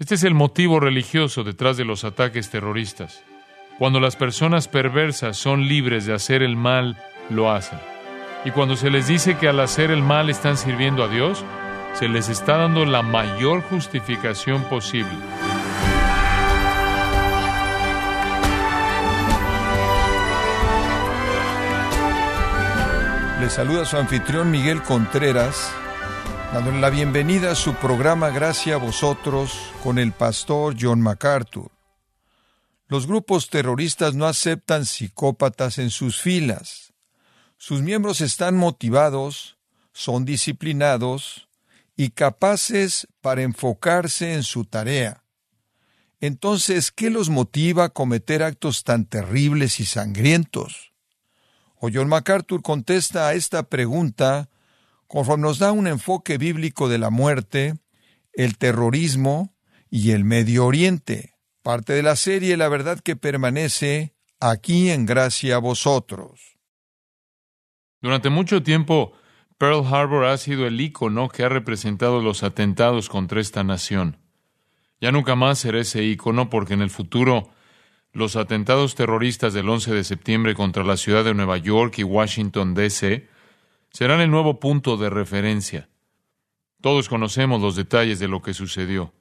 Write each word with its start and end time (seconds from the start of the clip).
Este 0.00 0.14
es 0.14 0.22
el 0.22 0.32
motivo 0.32 0.78
religioso 0.78 1.42
detrás 1.42 1.76
de 1.76 1.84
los 1.84 2.04
ataques 2.04 2.50
terroristas. 2.50 3.24
Cuando 3.80 3.98
las 3.98 4.14
personas 4.14 4.68
perversas 4.68 5.36
son 5.36 5.66
libres 5.66 6.06
de 6.06 6.14
hacer 6.14 6.44
el 6.44 6.54
mal, 6.54 6.96
lo 7.30 7.50
hacen. 7.50 7.80
Y 8.44 8.52
cuando 8.52 8.76
se 8.76 8.90
les 8.90 9.08
dice 9.08 9.36
que 9.38 9.48
al 9.48 9.58
hacer 9.58 9.90
el 9.90 10.04
mal 10.04 10.30
están 10.30 10.56
sirviendo 10.56 11.02
a 11.02 11.08
Dios, 11.08 11.44
se 11.94 12.08
les 12.08 12.28
está 12.28 12.58
dando 12.58 12.84
la 12.86 13.02
mayor 13.02 13.60
justificación 13.62 14.62
posible. 14.70 15.10
Le 23.40 23.50
saluda 23.50 23.84
su 23.84 23.96
anfitrión 23.96 24.52
Miguel 24.52 24.80
Contreras, 24.82 25.74
dándole 26.52 26.80
la 26.80 26.90
bienvenida 26.90 27.52
a 27.52 27.54
su 27.54 27.74
programa 27.74 28.30
Gracias 28.30 28.74
a 28.74 28.78
vosotros 28.78 29.52
con 29.82 29.98
el 29.98 30.12
pastor 30.12 30.74
John 30.80 31.00
MacArthur. 31.00 31.70
Los 32.86 33.06
grupos 33.06 33.50
terroristas 33.50 34.14
no 34.14 34.26
aceptan 34.26 34.86
psicópatas 34.86 35.78
en 35.78 35.90
sus 35.90 36.20
filas. 36.20 36.94
Sus 37.58 37.82
miembros 37.82 38.22
están 38.22 38.56
motivados, 38.56 39.58
son 39.92 40.24
disciplinados 40.24 41.48
y 41.96 42.10
capaces 42.10 43.08
para 43.20 43.42
enfocarse 43.42 44.32
en 44.32 44.42
su 44.42 44.64
tarea. 44.64 45.24
Entonces, 46.20 46.90
¿qué 46.90 47.10
los 47.10 47.28
motiva 47.28 47.84
a 47.84 47.88
cometer 47.90 48.42
actos 48.42 48.84
tan 48.84 49.04
terribles 49.04 49.80
y 49.80 49.84
sangrientos? 49.84 50.92
O 51.76 51.90
John 51.92 52.08
MacArthur 52.08 52.62
contesta 52.62 53.28
a 53.28 53.34
esta 53.34 53.64
pregunta 53.64 54.48
conforme 55.08 55.42
nos 55.42 55.58
da 55.58 55.72
un 55.72 55.86
enfoque 55.86 56.38
bíblico 56.38 56.88
de 56.88 56.98
la 56.98 57.10
muerte, 57.10 57.74
el 58.32 58.56
terrorismo 58.56 59.54
y 59.90 60.12
el 60.12 60.24
Medio 60.24 60.66
Oriente. 60.66 61.34
Parte 61.62 61.94
de 61.94 62.02
la 62.02 62.14
serie 62.14 62.56
La 62.56 62.68
verdad 62.68 63.00
que 63.00 63.16
permanece 63.16 64.14
aquí 64.38 64.90
en 64.90 65.06
gracia 65.06 65.56
a 65.56 65.58
vosotros. 65.58 66.58
Durante 68.00 68.30
mucho 68.30 68.62
tiempo, 68.62 69.12
Pearl 69.56 69.84
Harbor 69.84 70.26
ha 70.26 70.36
sido 70.36 70.66
el 70.66 70.80
ícono 70.80 71.28
que 71.28 71.42
ha 71.42 71.48
representado 71.48 72.22
los 72.22 72.44
atentados 72.44 73.08
contra 73.08 73.40
esta 73.40 73.64
nación. 73.64 74.18
Ya 75.00 75.10
nunca 75.10 75.34
más 75.34 75.58
será 75.58 75.80
ese 75.80 76.04
ícono 76.04 76.48
porque 76.48 76.74
en 76.74 76.82
el 76.82 76.90
futuro 76.90 77.50
los 78.12 78.36
atentados 78.36 78.94
terroristas 78.94 79.52
del 79.54 79.68
11 79.68 79.94
de 79.94 80.04
septiembre 80.04 80.54
contra 80.54 80.84
la 80.84 80.96
ciudad 80.96 81.24
de 81.24 81.34
Nueva 81.34 81.56
York 81.56 81.98
y 81.98 82.04
Washington, 82.04 82.74
D.C. 82.74 83.28
serán 83.98 84.20
el 84.20 84.30
nuevo 84.30 84.60
punto 84.60 84.96
de 84.96 85.10
referencia. 85.10 85.88
Todos 86.80 87.08
conocemos 87.08 87.60
los 87.60 87.74
detalles 87.74 88.20
de 88.20 88.28
lo 88.28 88.42
que 88.42 88.54
sucedió. 88.54 89.12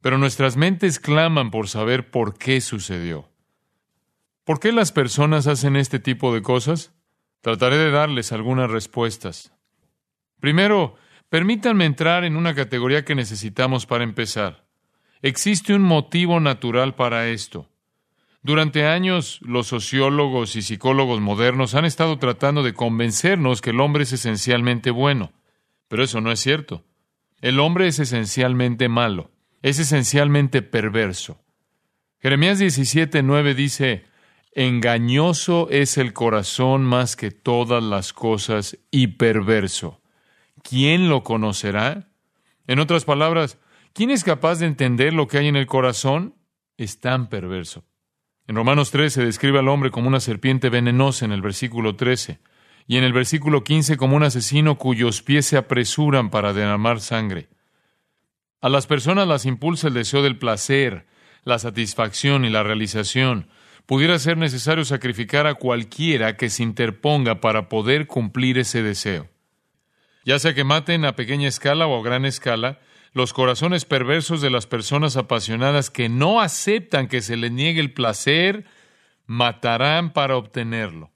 Pero 0.00 0.18
nuestras 0.18 0.56
mentes 0.56 1.00
claman 1.00 1.50
por 1.50 1.66
saber 1.66 2.08
por 2.08 2.38
qué 2.38 2.60
sucedió. 2.60 3.28
¿Por 4.44 4.60
qué 4.60 4.70
las 4.70 4.92
personas 4.92 5.48
hacen 5.48 5.74
este 5.74 5.98
tipo 5.98 6.32
de 6.32 6.42
cosas? 6.42 6.94
Trataré 7.40 7.76
de 7.76 7.90
darles 7.90 8.30
algunas 8.30 8.70
respuestas. 8.70 9.52
Primero, 10.38 10.94
permítanme 11.28 11.84
entrar 11.84 12.22
en 12.22 12.36
una 12.36 12.54
categoría 12.54 13.04
que 13.04 13.16
necesitamos 13.16 13.84
para 13.84 14.04
empezar. 14.04 14.64
Existe 15.22 15.74
un 15.74 15.82
motivo 15.82 16.38
natural 16.38 16.94
para 16.94 17.30
esto. 17.30 17.68
Durante 18.44 18.86
años, 18.86 19.38
los 19.42 19.68
sociólogos 19.68 20.56
y 20.56 20.62
psicólogos 20.62 21.20
modernos 21.20 21.76
han 21.76 21.84
estado 21.84 22.18
tratando 22.18 22.64
de 22.64 22.74
convencernos 22.74 23.60
que 23.60 23.70
el 23.70 23.80
hombre 23.80 24.02
es 24.02 24.12
esencialmente 24.12 24.90
bueno, 24.90 25.32
pero 25.86 26.02
eso 26.02 26.20
no 26.20 26.32
es 26.32 26.40
cierto. 26.40 26.84
El 27.40 27.60
hombre 27.60 27.86
es 27.86 28.00
esencialmente 28.00 28.88
malo, 28.88 29.30
es 29.62 29.78
esencialmente 29.78 30.60
perverso. 30.60 31.40
Jeremías 32.18 32.60
17:9 32.60 33.54
dice, 33.54 34.06
Engañoso 34.54 35.68
es 35.70 35.96
el 35.96 36.12
corazón 36.12 36.82
más 36.82 37.14
que 37.14 37.30
todas 37.30 37.82
las 37.82 38.12
cosas 38.12 38.76
y 38.90 39.06
perverso. 39.06 40.02
¿Quién 40.62 41.08
lo 41.08 41.22
conocerá? 41.22 42.08
En 42.66 42.80
otras 42.80 43.04
palabras, 43.04 43.58
¿quién 43.92 44.10
es 44.10 44.24
capaz 44.24 44.58
de 44.58 44.66
entender 44.66 45.14
lo 45.14 45.28
que 45.28 45.38
hay 45.38 45.46
en 45.46 45.56
el 45.56 45.66
corazón? 45.66 46.34
Es 46.76 47.00
tan 47.00 47.28
perverso. 47.28 47.84
En 48.48 48.56
Romanos 48.56 48.90
13 48.90 49.20
se 49.20 49.24
describe 49.24 49.60
al 49.60 49.68
hombre 49.68 49.90
como 49.90 50.08
una 50.08 50.20
serpiente 50.20 50.68
venenosa 50.68 51.24
en 51.24 51.32
el 51.32 51.42
versículo 51.42 51.94
13 51.94 52.40
y 52.86 52.96
en 52.96 53.04
el 53.04 53.12
versículo 53.12 53.62
15 53.62 53.96
como 53.96 54.16
un 54.16 54.24
asesino 54.24 54.78
cuyos 54.78 55.22
pies 55.22 55.46
se 55.46 55.56
apresuran 55.56 56.30
para 56.30 56.52
derramar 56.52 57.00
sangre. 57.00 57.48
A 58.60 58.68
las 58.68 58.86
personas 58.86 59.28
las 59.28 59.46
impulsa 59.46 59.88
el 59.88 59.94
deseo 59.94 60.22
del 60.22 60.38
placer, 60.38 61.06
la 61.44 61.58
satisfacción 61.58 62.44
y 62.44 62.50
la 62.50 62.62
realización. 62.62 63.48
Pudiera 63.86 64.18
ser 64.18 64.36
necesario 64.36 64.84
sacrificar 64.84 65.46
a 65.46 65.54
cualquiera 65.54 66.36
que 66.36 66.50
se 66.50 66.62
interponga 66.62 67.40
para 67.40 67.68
poder 67.68 68.06
cumplir 68.06 68.58
ese 68.58 68.82
deseo. 68.82 69.28
Ya 70.24 70.38
sea 70.38 70.54
que 70.54 70.62
maten 70.62 71.04
a 71.04 71.16
pequeña 71.16 71.48
escala 71.48 71.86
o 71.86 71.98
a 71.98 72.04
gran 72.04 72.24
escala, 72.24 72.78
los 73.12 73.32
corazones 73.32 73.84
perversos 73.84 74.40
de 74.40 74.50
las 74.50 74.66
personas 74.66 75.16
apasionadas 75.16 75.90
que 75.90 76.08
no 76.08 76.40
aceptan 76.40 77.08
que 77.08 77.20
se 77.20 77.36
les 77.36 77.52
niegue 77.52 77.80
el 77.80 77.92
placer, 77.92 78.64
matarán 79.26 80.12
para 80.12 80.36
obtenerlo. 80.36 81.10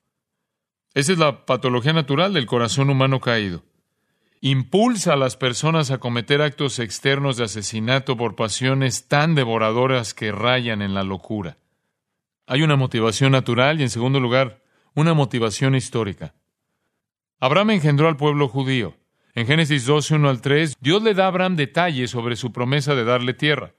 Esa 0.95 1.13
es 1.13 1.19
la 1.19 1.45
patología 1.47 1.93
natural 1.93 2.33
del 2.33 2.47
corazón 2.47 2.91
humano 2.91 3.21
caído. 3.21 3.65
Impulsa 4.41 5.15
a 5.15 5.17
las 5.17 5.37
personas 5.37 5.91
a 5.91 5.99
cometer 5.99 6.43
actos 6.43 6.79
externos 6.79 7.37
de 7.37 7.45
asesinato 7.45 8.17
por 8.17 8.37
pasiones 8.37 9.09
tan 9.09 9.35
devoradoras 9.35 10.15
que 10.15 10.33
rayan 10.33 10.83
en 10.83 10.95
la 10.95 11.03
locura. 11.03 11.59
Hay 12.47 12.63
una 12.63 12.77
motivación 12.77 13.33
natural 13.33 13.81
y, 13.81 13.85
en 13.85 13.91
segundo 13.91 14.21
lugar, 14.21 14.63
una 14.95 15.15
motivación 15.15 15.75
histórica. 15.75 16.35
Abraham 17.41 17.71
engendró 17.71 18.09
al 18.09 18.17
pueblo 18.17 18.49
judío. 18.49 18.95
En 19.37 19.47
Génesis 19.47 19.85
12, 19.85 20.15
1 20.15 20.31
al 20.31 20.41
3, 20.41 20.77
Dios 20.81 21.03
le 21.03 21.13
da 21.13 21.25
a 21.25 21.29
Abraham 21.29 21.57
detalles 21.57 22.11
sobre 22.11 22.37
su 22.37 22.53
promesa 22.53 22.95
de 22.95 23.05
darle 23.05 23.35
tierra. 23.35 23.75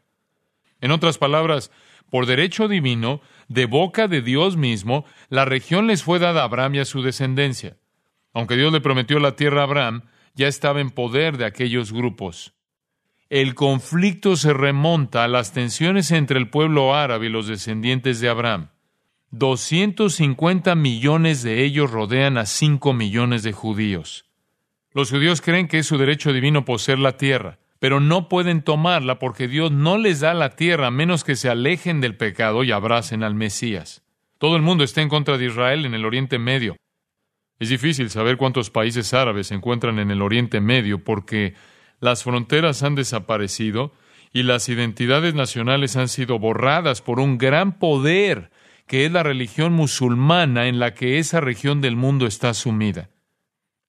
En 0.82 0.92
otras 0.92 1.18
palabras, 1.18 1.72
por 2.12 2.28
derecho 2.28 2.68
divino, 2.68 3.22
de 3.48 3.66
boca 3.66 4.08
de 4.08 4.22
Dios 4.22 4.56
mismo, 4.56 5.04
la 5.30 5.46
región 5.46 5.88
les 5.88 6.04
fue 6.04 6.20
dada 6.20 6.42
a 6.42 6.44
Abraham 6.44 6.76
y 6.76 6.80
a 6.80 6.86
su 6.86 7.02
descendencia. 7.02 7.76
Aunque 8.36 8.56
Dios 8.56 8.72
le 8.72 8.82
prometió 8.82 9.18
la 9.18 9.36
tierra 9.36 9.62
a 9.62 9.64
Abraham, 9.64 10.04
ya 10.36 10.48
estaba 10.48 10.80
en 10.80 10.92
poder 10.92 11.38
de 11.38 11.46
aquellos 11.46 11.92
grupos. 11.92 12.54
El 13.28 13.56
conflicto 13.56 14.36
se 14.36 14.54
remonta 14.54 15.24
a 15.24 15.28
las 15.28 15.54
tensiones 15.54 16.12
entre 16.12 16.38
el 16.38 16.52
pueblo 16.52 16.94
árabe 16.94 17.26
y 17.26 17.30
los 17.30 17.48
descendientes 17.48 18.20
de 18.20 18.30
Abraham. 18.30 18.70
250 19.32 20.76
millones 20.76 21.42
de 21.42 21.64
ellos 21.64 21.90
rodean 21.90 22.38
a 22.38 22.46
5 22.46 22.94
millones 22.94 23.42
de 23.42 23.54
judíos. 23.54 24.27
Los 24.98 25.12
judíos 25.12 25.42
creen 25.42 25.68
que 25.68 25.78
es 25.78 25.86
su 25.86 26.00
derecho 26.00 26.34
divino 26.34 26.66
poseer 26.66 26.98
la 26.98 27.18
tierra, 27.18 27.60
pero 27.78 28.00
no 28.00 28.28
pueden 28.28 28.64
tomarla 28.64 29.20
porque 29.20 29.48
Dios 29.48 29.72
no 29.72 30.00
les 30.00 30.22
da 30.22 30.34
la 30.34 30.56
tierra 30.56 30.88
a 30.88 30.92
menos 30.92 31.24
que 31.24 31.36
se 31.36 31.50
alejen 31.50 32.02
del 32.02 32.18
pecado 32.18 32.64
y 32.64 32.72
abracen 32.72 33.22
al 33.22 33.36
Mesías. 33.36 34.02
Todo 34.40 34.56
el 34.56 34.64
mundo 34.64 34.84
está 34.84 35.04
en 35.04 35.10
contra 35.10 35.38
de 35.38 35.46
Israel 35.46 35.86
en 35.86 35.94
el 35.94 36.04
Oriente 36.04 36.40
Medio. 36.40 36.78
Es 37.60 37.70
difícil 37.70 38.10
saber 38.10 38.38
cuántos 38.38 38.72
países 38.72 39.14
árabes 39.14 39.46
se 39.46 39.54
encuentran 39.54 40.00
en 40.00 40.10
el 40.10 40.24
Oriente 40.24 40.62
Medio 40.62 41.04
porque 41.04 41.54
las 42.00 42.24
fronteras 42.24 42.82
han 42.82 42.96
desaparecido 42.96 43.94
y 44.34 44.42
las 44.42 44.68
identidades 44.68 45.36
nacionales 45.36 45.96
han 45.96 46.08
sido 46.08 46.40
borradas 46.40 47.04
por 47.04 47.20
un 47.20 47.38
gran 47.38 47.78
poder 47.78 48.50
que 48.88 49.06
es 49.06 49.12
la 49.12 49.22
religión 49.22 49.74
musulmana 49.74 50.66
en 50.66 50.80
la 50.80 50.96
que 50.96 51.20
esa 51.20 51.40
región 51.40 51.82
del 51.82 51.96
mundo 51.96 52.26
está 52.26 52.56
sumida. 52.56 53.12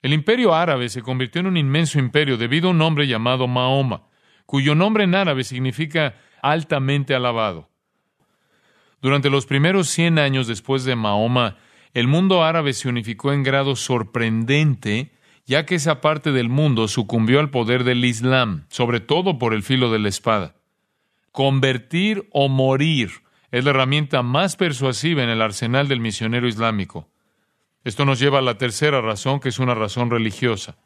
El 0.01 0.13
imperio 0.13 0.55
árabe 0.55 0.89
se 0.89 1.03
convirtió 1.03 1.41
en 1.41 1.49
un 1.49 1.57
inmenso 1.57 1.99
imperio 1.99 2.37
debido 2.37 2.69
a 2.69 2.71
un 2.71 2.83
hombre 2.83 3.07
llamado 3.07 3.49
Mahoma, 3.49 4.03
cuyo 4.47 4.75
nombre 4.75 5.05
en 5.05 5.15
árabe 5.15 5.45
significa 5.45 6.15
altamente 6.41 7.15
alabado. 7.15 7.69
Durante 9.03 9.31
los 9.31 9.47
primeros 9.47 9.89
100 9.89 10.19
años 10.19 10.47
después 10.47 10.85
de 10.85 10.97
Mahoma, 10.97 11.57
el 11.95 12.07
mundo 12.07 12.45
árabe 12.45 12.73
se 12.73 12.89
unificó 12.89 13.33
en 13.33 13.43
grado 13.43 13.77
sorprendente, 13.77 15.13
ya 15.47 15.67
que 15.67 15.77
esa 15.77 16.01
parte 16.01 16.31
del 16.33 16.49
mundo 16.49 16.89
sucumbió 16.89 17.41
al 17.41 17.51
poder 17.51 17.85
del 17.85 18.05
Islam, 18.05 18.67
sobre 18.69 19.01
todo 19.01 19.39
por 19.39 19.55
el 19.55 19.63
filo 19.63 19.91
de 19.91 19.99
la 19.99 20.09
espada. 20.09 20.55
Convertir 21.33 22.29
o 22.33 22.49
morir 22.49 23.11
es 23.51 23.65
la 23.65 23.71
herramienta 23.71 24.23
más 24.23 24.57
persuasiva 24.57 25.23
en 25.23 25.31
el 25.31 25.41
arsenal 25.41 25.89
del 25.89 26.01
misionero 26.01 26.47
islámico. 26.47 27.09
Esto 27.85 28.05
nos 28.05 28.19
lleva 28.19 28.39
a 28.39 28.43
la 28.43 28.59
tercera 28.59 29.01
razón, 29.01 29.41
que 29.41 29.49
es 29.49 29.59
una 29.59 29.75
razón 29.75 30.11
religiosa. 30.11 30.77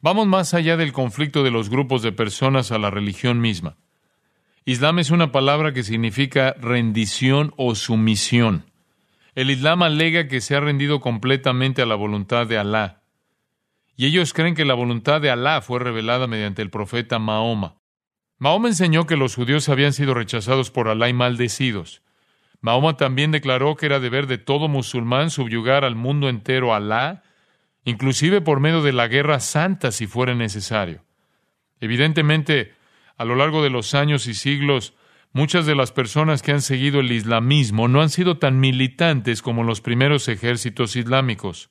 Vamos 0.00 0.26
más 0.26 0.52
allá 0.52 0.76
del 0.76 0.92
conflicto 0.92 1.42
de 1.42 1.50
los 1.50 1.70
grupos 1.70 2.02
de 2.02 2.12
personas 2.12 2.70
a 2.70 2.78
la 2.78 2.90
religión 2.90 3.40
misma. 3.40 3.76
Islam 4.66 4.98
es 4.98 5.10
una 5.10 5.32
palabra 5.32 5.72
que 5.72 5.82
significa 5.82 6.54
rendición 6.60 7.52
o 7.56 7.74
sumisión. 7.74 8.70
El 9.34 9.50
Islam 9.50 9.82
alega 9.82 10.28
que 10.28 10.40
se 10.40 10.54
ha 10.54 10.60
rendido 10.60 11.00
completamente 11.00 11.82
a 11.82 11.86
la 11.86 11.96
voluntad 11.96 12.46
de 12.46 12.58
Alá. 12.58 13.02
Y 13.96 14.06
ellos 14.06 14.32
creen 14.32 14.54
que 14.54 14.64
la 14.64 14.74
voluntad 14.74 15.20
de 15.20 15.30
Alá 15.30 15.60
fue 15.60 15.80
revelada 15.80 16.26
mediante 16.26 16.62
el 16.62 16.70
profeta 16.70 17.18
Mahoma. 17.18 17.76
Mahoma 18.38 18.68
enseñó 18.68 19.06
que 19.06 19.16
los 19.16 19.34
judíos 19.34 19.68
habían 19.68 19.92
sido 19.92 20.14
rechazados 20.14 20.70
por 20.70 20.88
Alá 20.88 21.08
y 21.08 21.14
maldecidos. 21.14 22.03
Mahoma 22.64 22.96
también 22.96 23.30
declaró 23.30 23.76
que 23.76 23.84
era 23.84 24.00
deber 24.00 24.26
de 24.26 24.38
todo 24.38 24.68
musulmán 24.68 25.28
subyugar 25.28 25.84
al 25.84 25.96
mundo 25.96 26.30
entero 26.30 26.72
a 26.72 26.78
Alá, 26.78 27.22
inclusive 27.84 28.40
por 28.40 28.58
medio 28.58 28.80
de 28.80 28.94
la 28.94 29.06
guerra 29.06 29.38
santa 29.40 29.92
si 29.92 30.06
fuera 30.06 30.34
necesario. 30.34 31.04
Evidentemente, 31.78 32.72
a 33.18 33.26
lo 33.26 33.36
largo 33.36 33.62
de 33.62 33.68
los 33.68 33.92
años 33.92 34.26
y 34.26 34.32
siglos, 34.32 34.94
muchas 35.34 35.66
de 35.66 35.74
las 35.74 35.92
personas 35.92 36.40
que 36.40 36.52
han 36.52 36.62
seguido 36.62 37.00
el 37.00 37.12
islamismo 37.12 37.86
no 37.86 38.00
han 38.00 38.08
sido 38.08 38.38
tan 38.38 38.58
militantes 38.60 39.42
como 39.42 39.62
los 39.62 39.82
primeros 39.82 40.26
ejércitos 40.28 40.96
islámicos. 40.96 41.68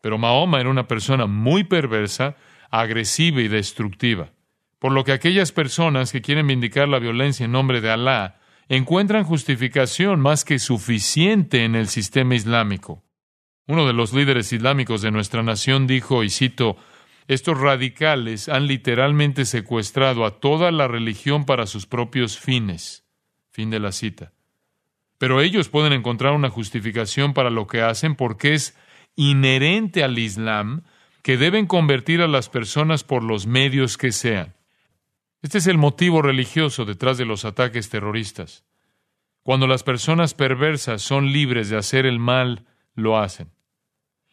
Pero 0.00 0.18
Mahoma 0.18 0.58
era 0.60 0.70
una 0.70 0.88
persona 0.88 1.26
muy 1.26 1.62
perversa, 1.62 2.34
agresiva 2.72 3.42
y 3.42 3.46
destructiva. 3.46 4.32
Por 4.80 4.90
lo 4.90 5.04
que 5.04 5.12
aquellas 5.12 5.52
personas 5.52 6.10
que 6.10 6.20
quieren 6.20 6.48
vindicar 6.48 6.88
la 6.88 6.98
violencia 6.98 7.44
en 7.44 7.52
nombre 7.52 7.80
de 7.80 7.92
Alá 7.92 8.39
encuentran 8.70 9.24
justificación 9.24 10.20
más 10.20 10.44
que 10.44 10.60
suficiente 10.60 11.64
en 11.64 11.74
el 11.74 11.88
sistema 11.88 12.36
islámico. 12.36 13.02
Uno 13.66 13.84
de 13.84 13.92
los 13.92 14.14
líderes 14.14 14.52
islámicos 14.52 15.02
de 15.02 15.10
nuestra 15.10 15.42
nación 15.42 15.88
dijo, 15.88 16.22
y 16.22 16.30
cito, 16.30 16.76
estos 17.26 17.58
radicales 17.58 18.48
han 18.48 18.68
literalmente 18.68 19.44
secuestrado 19.44 20.24
a 20.24 20.38
toda 20.38 20.70
la 20.70 20.86
religión 20.86 21.46
para 21.46 21.66
sus 21.66 21.86
propios 21.86 22.38
fines. 22.38 23.04
Fin 23.50 23.70
de 23.70 23.80
la 23.80 23.90
cita. 23.90 24.32
Pero 25.18 25.40
ellos 25.40 25.68
pueden 25.68 25.92
encontrar 25.92 26.32
una 26.32 26.48
justificación 26.48 27.34
para 27.34 27.50
lo 27.50 27.66
que 27.66 27.82
hacen 27.82 28.14
porque 28.14 28.54
es 28.54 28.78
inherente 29.16 30.04
al 30.04 30.16
Islam 30.16 30.84
que 31.22 31.36
deben 31.36 31.66
convertir 31.66 32.22
a 32.22 32.28
las 32.28 32.48
personas 32.48 33.02
por 33.02 33.24
los 33.24 33.48
medios 33.48 33.98
que 33.98 34.12
sean. 34.12 34.54
Este 35.42 35.58
es 35.58 35.66
el 35.66 35.78
motivo 35.78 36.20
religioso 36.22 36.84
detrás 36.84 37.16
de 37.16 37.24
los 37.24 37.44
ataques 37.44 37.88
terroristas. 37.88 38.64
Cuando 39.42 39.66
las 39.66 39.82
personas 39.82 40.34
perversas 40.34 41.00
son 41.00 41.32
libres 41.32 41.70
de 41.70 41.78
hacer 41.78 42.04
el 42.04 42.18
mal, 42.18 42.66
lo 42.94 43.18
hacen. 43.18 43.50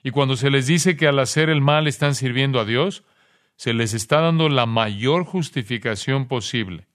Y 0.03 0.11
cuando 0.11 0.35
se 0.35 0.49
les 0.49 0.67
dice 0.67 0.97
que 0.97 1.07
al 1.07 1.19
hacer 1.19 1.49
el 1.49 1.61
mal 1.61 1.87
están 1.87 2.13
sirviendo 2.13 2.59
a 2.59 2.65
Dios, 2.65 3.03
se 3.55 3.73
les 3.73 3.93
está 3.93 4.19
dando 4.21 4.49
la 4.49 4.65
mayor 4.65 5.23
justificación 5.23 6.27
posible. 6.27 6.87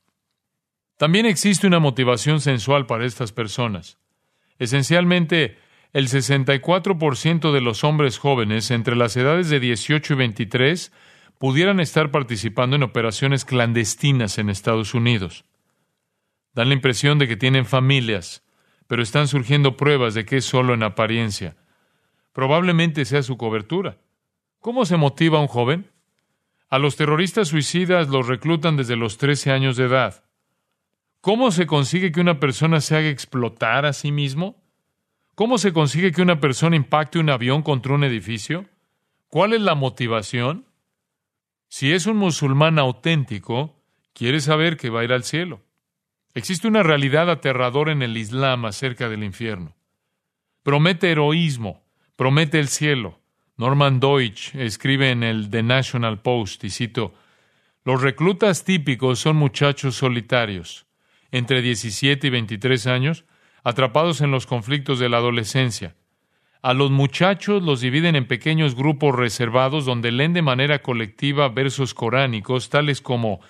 También 0.98 1.26
existe 1.26 1.66
una 1.66 1.80
motivación 1.80 2.40
sensual 2.40 2.86
para 2.86 3.06
estas 3.06 3.32
personas. 3.32 3.98
Esencialmente, 4.58 5.58
el 5.92 6.08
64% 6.08 7.52
de 7.52 7.60
los 7.60 7.82
hombres 7.82 8.18
jóvenes 8.18 8.70
entre 8.70 8.94
las 8.94 9.16
edades 9.16 9.50
de 9.50 9.58
18 9.58 10.12
y 10.12 10.16
23 10.16 10.92
pudieran 11.42 11.80
estar 11.80 12.12
participando 12.12 12.76
en 12.76 12.84
operaciones 12.84 13.44
clandestinas 13.44 14.38
en 14.38 14.48
Estados 14.48 14.94
Unidos. 14.94 15.44
Dan 16.54 16.68
la 16.68 16.74
impresión 16.74 17.18
de 17.18 17.26
que 17.26 17.36
tienen 17.36 17.66
familias, 17.66 18.44
pero 18.86 19.02
están 19.02 19.26
surgiendo 19.26 19.76
pruebas 19.76 20.14
de 20.14 20.24
que 20.24 20.36
es 20.36 20.44
solo 20.44 20.72
en 20.72 20.84
apariencia. 20.84 21.56
Probablemente 22.32 23.04
sea 23.04 23.24
su 23.24 23.36
cobertura. 23.38 23.98
¿Cómo 24.60 24.84
se 24.84 24.96
motiva 24.96 25.40
un 25.40 25.48
joven? 25.48 25.90
A 26.68 26.78
los 26.78 26.94
terroristas 26.94 27.48
suicidas 27.48 28.08
los 28.08 28.28
reclutan 28.28 28.76
desde 28.76 28.94
los 28.94 29.18
13 29.18 29.50
años 29.50 29.76
de 29.76 29.86
edad. 29.86 30.22
¿Cómo 31.20 31.50
se 31.50 31.66
consigue 31.66 32.12
que 32.12 32.20
una 32.20 32.38
persona 32.38 32.80
se 32.80 32.96
haga 32.96 33.08
explotar 33.08 33.84
a 33.84 33.92
sí 33.92 34.12
mismo? 34.12 34.62
¿Cómo 35.34 35.58
se 35.58 35.72
consigue 35.72 36.12
que 36.12 36.22
una 36.22 36.38
persona 36.38 36.76
impacte 36.76 37.18
un 37.18 37.30
avión 37.30 37.62
contra 37.62 37.94
un 37.94 38.04
edificio? 38.04 38.66
¿Cuál 39.26 39.54
es 39.54 39.60
la 39.60 39.74
motivación? 39.74 40.66
Si 41.74 41.90
es 41.90 42.04
un 42.04 42.18
musulmán 42.18 42.78
auténtico, 42.78 43.82
quiere 44.12 44.40
saber 44.40 44.76
que 44.76 44.90
va 44.90 45.00
a 45.00 45.04
ir 45.04 45.12
al 45.14 45.24
cielo. 45.24 45.62
Existe 46.34 46.68
una 46.68 46.82
realidad 46.82 47.30
aterradora 47.30 47.92
en 47.92 48.02
el 48.02 48.18
Islam 48.18 48.66
acerca 48.66 49.08
del 49.08 49.24
infierno. 49.24 49.74
Promete 50.62 51.10
heroísmo, 51.10 51.82
promete 52.14 52.60
el 52.60 52.68
cielo. 52.68 53.20
Norman 53.56 54.00
Deutsch 54.00 54.54
escribe 54.54 55.12
en 55.12 55.22
el 55.22 55.48
The 55.48 55.62
National 55.62 56.20
Post, 56.20 56.62
y 56.64 56.68
cito, 56.68 57.14
Los 57.86 58.02
reclutas 58.02 58.64
típicos 58.64 59.20
son 59.20 59.36
muchachos 59.36 59.94
solitarios, 59.96 60.84
entre 61.30 61.62
17 61.62 62.26
y 62.26 62.30
23 62.30 62.86
años, 62.86 63.24
atrapados 63.64 64.20
en 64.20 64.30
los 64.30 64.44
conflictos 64.44 64.98
de 64.98 65.08
la 65.08 65.16
adolescencia. 65.16 65.96
A 66.62 66.74
los 66.74 66.92
muchachos 66.92 67.60
los 67.60 67.80
dividen 67.80 68.14
en 68.14 68.28
pequeños 68.28 68.76
grupos 68.76 69.16
reservados 69.16 69.84
donde 69.84 70.12
leen 70.12 70.32
de 70.32 70.42
manera 70.42 70.80
colectiva 70.80 71.48
versos 71.48 71.92
coránicos 71.92 72.68
tales 72.68 73.00
como 73.00 73.40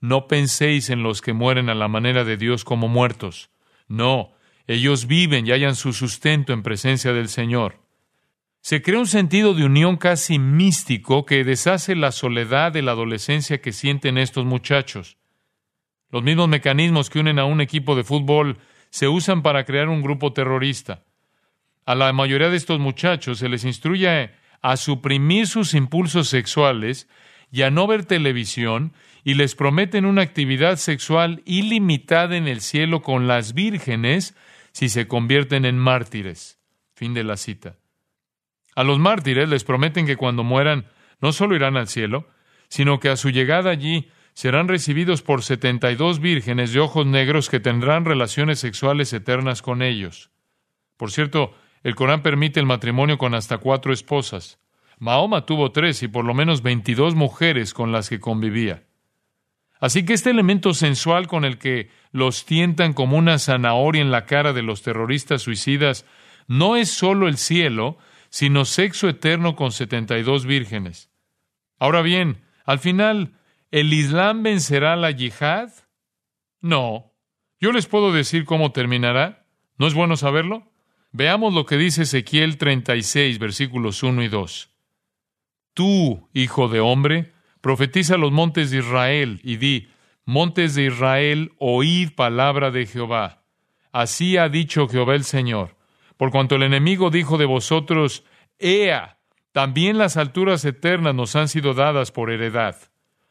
No 0.00 0.28
penséis 0.28 0.88
en 0.88 1.02
los 1.02 1.20
que 1.20 1.32
mueren 1.32 1.68
a 1.68 1.74
la 1.74 1.88
manera 1.88 2.22
de 2.22 2.36
Dios 2.36 2.64
como 2.64 2.86
muertos. 2.86 3.50
No, 3.88 4.30
ellos 4.68 5.08
viven 5.08 5.48
y 5.48 5.50
hallan 5.50 5.74
su 5.74 5.92
sustento 5.92 6.52
en 6.52 6.62
presencia 6.62 7.12
del 7.12 7.28
Señor. 7.28 7.80
Se 8.60 8.82
crea 8.82 9.00
un 9.00 9.08
sentido 9.08 9.52
de 9.52 9.64
unión 9.64 9.96
casi 9.96 10.38
místico 10.38 11.26
que 11.26 11.42
deshace 11.42 11.96
la 11.96 12.12
soledad 12.12 12.70
de 12.70 12.82
la 12.82 12.92
adolescencia 12.92 13.60
que 13.60 13.72
sienten 13.72 14.16
estos 14.16 14.44
muchachos. 14.44 15.16
Los 16.10 16.22
mismos 16.22 16.48
mecanismos 16.48 17.10
que 17.10 17.18
unen 17.18 17.40
a 17.40 17.46
un 17.46 17.60
equipo 17.60 17.96
de 17.96 18.04
fútbol 18.04 18.58
se 18.90 19.08
usan 19.08 19.42
para 19.42 19.64
crear 19.64 19.88
un 19.88 20.02
grupo 20.02 20.32
terrorista. 20.32 21.02
A 21.90 21.96
la 21.96 22.12
mayoría 22.12 22.50
de 22.50 22.56
estos 22.56 22.78
muchachos 22.78 23.40
se 23.40 23.48
les 23.48 23.64
instruye 23.64 24.30
a 24.62 24.76
suprimir 24.76 25.48
sus 25.48 25.74
impulsos 25.74 26.28
sexuales 26.28 27.08
y 27.50 27.62
a 27.62 27.72
no 27.72 27.88
ver 27.88 28.04
televisión 28.04 28.92
y 29.24 29.34
les 29.34 29.56
prometen 29.56 30.04
una 30.04 30.22
actividad 30.22 30.76
sexual 30.76 31.42
ilimitada 31.46 32.36
en 32.36 32.46
el 32.46 32.60
cielo 32.60 33.02
con 33.02 33.26
las 33.26 33.54
vírgenes 33.54 34.36
si 34.70 34.88
se 34.88 35.08
convierten 35.08 35.64
en 35.64 35.78
mártires. 35.78 36.60
Fin 36.94 37.12
de 37.12 37.24
la 37.24 37.36
cita. 37.36 37.74
A 38.76 38.84
los 38.84 39.00
mártires 39.00 39.48
les 39.48 39.64
prometen 39.64 40.06
que 40.06 40.16
cuando 40.16 40.44
mueran 40.44 40.86
no 41.20 41.32
solo 41.32 41.56
irán 41.56 41.76
al 41.76 41.88
cielo, 41.88 42.28
sino 42.68 43.00
que 43.00 43.08
a 43.08 43.16
su 43.16 43.30
llegada 43.30 43.68
allí 43.72 44.08
serán 44.32 44.68
recibidos 44.68 45.22
por 45.22 45.42
setenta 45.42 45.90
y 45.90 45.96
dos 45.96 46.20
vírgenes 46.20 46.72
de 46.72 46.78
ojos 46.78 47.04
negros 47.04 47.50
que 47.50 47.58
tendrán 47.58 48.04
relaciones 48.04 48.60
sexuales 48.60 49.12
eternas 49.12 49.60
con 49.60 49.82
ellos. 49.82 50.30
Por 50.96 51.10
cierto, 51.10 51.52
el 51.82 51.94
Corán 51.94 52.22
permite 52.22 52.60
el 52.60 52.66
matrimonio 52.66 53.18
con 53.18 53.34
hasta 53.34 53.58
cuatro 53.58 53.92
esposas. 53.92 54.58
Mahoma 54.98 55.46
tuvo 55.46 55.72
tres 55.72 56.02
y 56.02 56.08
por 56.08 56.24
lo 56.24 56.34
menos 56.34 56.62
veintidós 56.62 57.14
mujeres 57.14 57.72
con 57.72 57.92
las 57.92 58.08
que 58.08 58.20
convivía. 58.20 58.84
Así 59.80 60.04
que 60.04 60.12
este 60.12 60.30
elemento 60.30 60.74
sensual 60.74 61.26
con 61.26 61.44
el 61.44 61.56
que 61.58 61.90
los 62.12 62.44
tientan 62.44 62.92
como 62.92 63.16
una 63.16 63.38
zanahoria 63.38 64.02
en 64.02 64.10
la 64.10 64.26
cara 64.26 64.52
de 64.52 64.62
los 64.62 64.82
terroristas 64.82 65.42
suicidas 65.42 66.04
no 66.46 66.76
es 66.76 66.90
solo 66.90 67.28
el 67.28 67.38
cielo, 67.38 67.96
sino 68.28 68.66
sexo 68.66 69.08
eterno 69.08 69.56
con 69.56 69.72
setenta 69.72 70.18
y 70.18 70.22
dos 70.22 70.44
vírgenes. 70.44 71.10
Ahora 71.78 72.02
bien, 72.02 72.42
al 72.66 72.78
final, 72.78 73.32
¿El 73.70 73.92
Islam 73.92 74.42
vencerá 74.42 74.96
la 74.96 75.12
yihad? 75.12 75.70
No. 76.60 77.12
Yo 77.60 77.70
les 77.70 77.86
puedo 77.86 78.12
decir 78.12 78.44
cómo 78.44 78.72
terminará. 78.72 79.46
¿No 79.78 79.86
es 79.86 79.94
bueno 79.94 80.16
saberlo? 80.16 80.69
Veamos 81.12 81.52
lo 81.52 81.66
que 81.66 81.76
dice 81.76 82.02
Ezequiel 82.02 82.56
36, 82.56 83.40
versículos 83.40 84.02
1 84.04 84.22
y 84.22 84.28
2. 84.28 84.70
Tú, 85.74 86.28
hijo 86.32 86.68
de 86.68 86.78
hombre, 86.78 87.32
profetiza 87.60 88.16
los 88.16 88.30
montes 88.30 88.70
de 88.70 88.78
Israel 88.78 89.40
y 89.42 89.56
di, 89.56 89.88
montes 90.24 90.76
de 90.76 90.84
Israel, 90.86 91.52
oíd 91.58 92.12
palabra 92.14 92.70
de 92.70 92.86
Jehová. 92.86 93.42
Así 93.90 94.36
ha 94.36 94.48
dicho 94.48 94.88
Jehová 94.88 95.16
el 95.16 95.24
Señor. 95.24 95.76
Por 96.16 96.30
cuanto 96.30 96.54
el 96.54 96.62
enemigo 96.62 97.10
dijo 97.10 97.38
de 97.38 97.46
vosotros, 97.46 98.24
Ea, 98.60 99.18
también 99.50 99.98
las 99.98 100.16
alturas 100.16 100.64
eternas 100.64 101.14
nos 101.14 101.34
han 101.34 101.48
sido 101.48 101.74
dadas 101.74 102.12
por 102.12 102.30
heredad. 102.30 102.76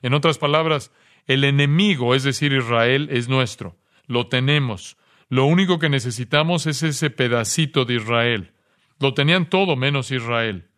En 0.02 0.14
otras 0.14 0.38
palabras, 0.38 0.92
el 1.28 1.46
enemigo, 1.46 2.14
es 2.14 2.24
decir, 2.24 2.52
Israel, 2.52 3.08
es 3.12 3.30
nuestro. 3.30 3.78
Lo 4.06 4.28
tenemos. 4.28 4.98
Lo 5.30 5.46
único 5.46 5.78
que 5.78 5.90
necesitamos 5.90 6.66
es 6.66 6.82
ese 6.82 7.12
pedacito 7.12 7.86
de 7.86 7.96
Israel. 7.96 8.52
Lo 9.00 9.14
tenían 9.14 9.48
todo 9.48 9.76
menos 9.76 10.10
Israel. 10.10 10.70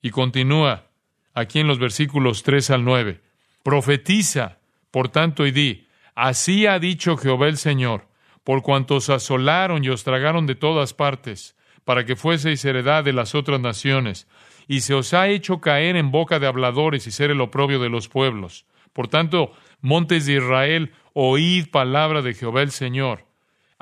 Y 0.00 0.10
continúa 0.10 0.86
aquí 1.34 1.58
en 1.58 1.66
los 1.66 1.80
versículos 1.80 2.44
3 2.44 2.70
al 2.70 2.84
9. 2.84 3.20
Profetiza, 3.64 4.58
por 4.92 5.08
tanto, 5.08 5.44
y 5.44 5.50
di, 5.50 5.88
así 6.14 6.66
ha 6.66 6.78
dicho 6.78 7.16
Jehová 7.16 7.48
el 7.48 7.56
Señor, 7.56 8.06
por 8.44 8.62
cuanto 8.62 8.96
os 8.96 9.10
asolaron 9.10 9.82
y 9.82 9.88
os 9.88 10.04
tragaron 10.04 10.46
de 10.46 10.54
todas 10.54 10.94
partes, 10.94 11.56
para 11.84 12.04
que 12.04 12.14
fueseis 12.14 12.64
heredad 12.64 13.02
de 13.02 13.12
las 13.12 13.34
otras 13.34 13.60
naciones, 13.60 14.28
y 14.68 14.82
se 14.82 14.94
os 14.94 15.12
ha 15.14 15.26
hecho 15.28 15.60
caer 15.60 15.96
en 15.96 16.12
boca 16.12 16.38
de 16.38 16.46
habladores 16.46 17.08
y 17.08 17.10
ser 17.10 17.32
el 17.32 17.40
oprobio 17.40 17.80
de 17.80 17.88
los 17.88 18.08
pueblos. 18.08 18.66
Por 18.92 19.08
tanto, 19.08 19.52
montes 19.80 20.26
de 20.26 20.34
Israel, 20.34 20.92
oíd 21.12 21.70
palabra 21.70 22.22
de 22.22 22.34
Jehová 22.34 22.62
el 22.62 22.70
Señor. 22.70 23.33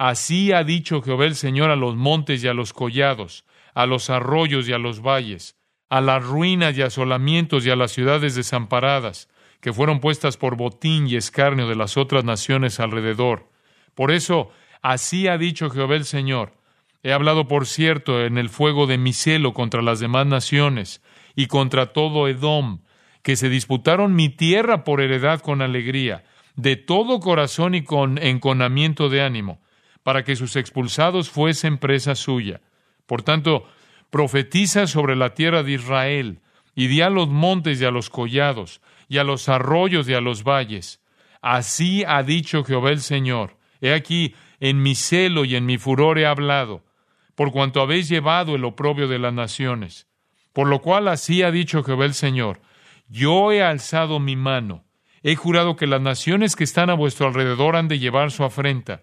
Así 0.05 0.51
ha 0.51 0.65
dicho 0.65 1.01
Jehová 1.01 1.27
el 1.27 1.37
Señor 1.37 1.71
a 1.71 1.77
los 1.77 1.95
montes 1.95 2.43
y 2.43 2.49
a 2.49 2.55
los 2.55 2.73
collados, 2.73 3.45
a 3.73 3.87
los 3.87 4.11
arroyos 4.11 4.69
y 4.69 4.73
a 4.73 4.79
los 4.79 5.01
valles, 5.01 5.57
a 5.89 6.01
las 6.01 6.25
ruinas 6.25 6.77
y 6.77 6.83
asolamientos 6.83 7.65
y 7.65 7.71
a 7.71 7.77
las 7.77 7.93
ciudades 7.93 8.35
desamparadas, 8.35 9.29
que 9.61 9.73
fueron 9.73 10.01
puestas 10.01 10.37
por 10.37 10.57
botín 10.57 11.07
y 11.07 11.15
escarnio 11.15 11.69
de 11.69 11.77
las 11.77 11.97
otras 11.97 12.25
naciones 12.25 12.81
alrededor. 12.81 13.49
Por 13.95 14.11
eso, 14.11 14.51
así 14.83 15.29
ha 15.29 15.39
dicho 15.39 15.71
Jehová 15.71 15.95
el 15.95 16.05
Señor. 16.05 16.55
He 17.05 17.13
hablado, 17.13 17.47
por 17.47 17.69
cierto, 17.69 18.25
en 18.25 18.39
el 18.39 18.49
fuego 18.49 18.89
de 18.89 18.99
mi 18.99 19.13
celo 19.13 19.55
contra 19.55 19.83
las 19.83 20.01
demás 20.01 20.27
naciones 20.27 21.01
y 21.37 21.47
contra 21.47 21.93
todo 21.93 22.27
Edom, 22.27 22.81
que 23.23 23.37
se 23.37 23.49
disputaron 23.49 24.17
mi 24.17 24.31
tierra 24.31 24.83
por 24.83 25.01
heredad 25.01 25.41
con 25.43 25.63
alegría, 25.63 26.25
de 26.57 26.75
todo 26.75 27.21
corazón 27.21 27.77
y 27.77 27.85
con 27.85 28.19
enconamiento 28.19 29.09
de 29.09 29.23
ánimo, 29.23 29.61
para 30.03 30.25
que 30.25 30.37
sus 30.37 30.57
expulsados 30.57 31.31
fuesen 31.31 31.79
presa 31.79 32.15
suya. 32.15 32.61
Por 33.07 33.23
tanto, 33.23 33.67
profetiza 34.11 34.87
sobre 34.87 35.17
la 35.17 35.35
tierra 35.35 35.63
de 35.63 35.73
Israel, 35.73 36.41
y 36.75 36.87
di 36.87 37.01
a 37.03 37.11
los 37.11 37.29
montes 37.29 37.81
y 37.81 37.85
a 37.85 37.91
los 37.91 38.11
collados, 38.11 38.81
y 39.09 39.19
a 39.19 39.25
los 39.25 39.49
arroyos 39.49 40.09
y 40.09 40.15
a 40.15 40.21
los 40.21 40.43
valles. 40.43 41.01
Así 41.41 42.05
ha 42.07 42.23
dicho 42.23 42.65
Jehová 42.65 42.91
el 42.91 43.01
Señor. 43.01 43.57
He 43.81 43.93
aquí, 43.93 44.35
en 44.61 44.81
mi 44.81 44.95
celo 44.95 45.45
y 45.45 45.57
en 45.57 45.67
mi 45.67 45.77
furor 45.77 46.19
he 46.19 46.27
hablado, 46.27 46.85
por 47.35 47.51
cuanto 47.51 47.81
habéis 47.81 48.09
llevado 48.09 48.55
el 48.55 48.65
oprobio 48.65 49.09
de 49.09 49.19
las 49.19 49.35
naciones. 49.35 50.07
Por 50.53 50.69
lo 50.69 50.81
cual 50.81 51.09
así 51.09 51.43
ha 51.43 51.51
dicho 51.51 51.83
Jehová 51.83 52.05
el 52.05 52.15
Señor. 52.15 52.61
Yo 53.09 53.51
he 53.53 53.63
alzado 53.63 54.21
mi 54.21 54.37
mano, 54.37 54.85
he 55.23 55.37
jurado 55.37 55.77
que 55.77 55.87
las 55.87 56.01
naciones 56.01 56.57
que 56.57 56.65
están 56.65 56.91
a 56.91 56.95
vuestro 56.95 57.27
alrededor 57.27 57.77
han 57.77 57.89
de 57.89 57.99
llevar 57.99 58.31
su 58.31 58.45
afrenta. 58.45 59.03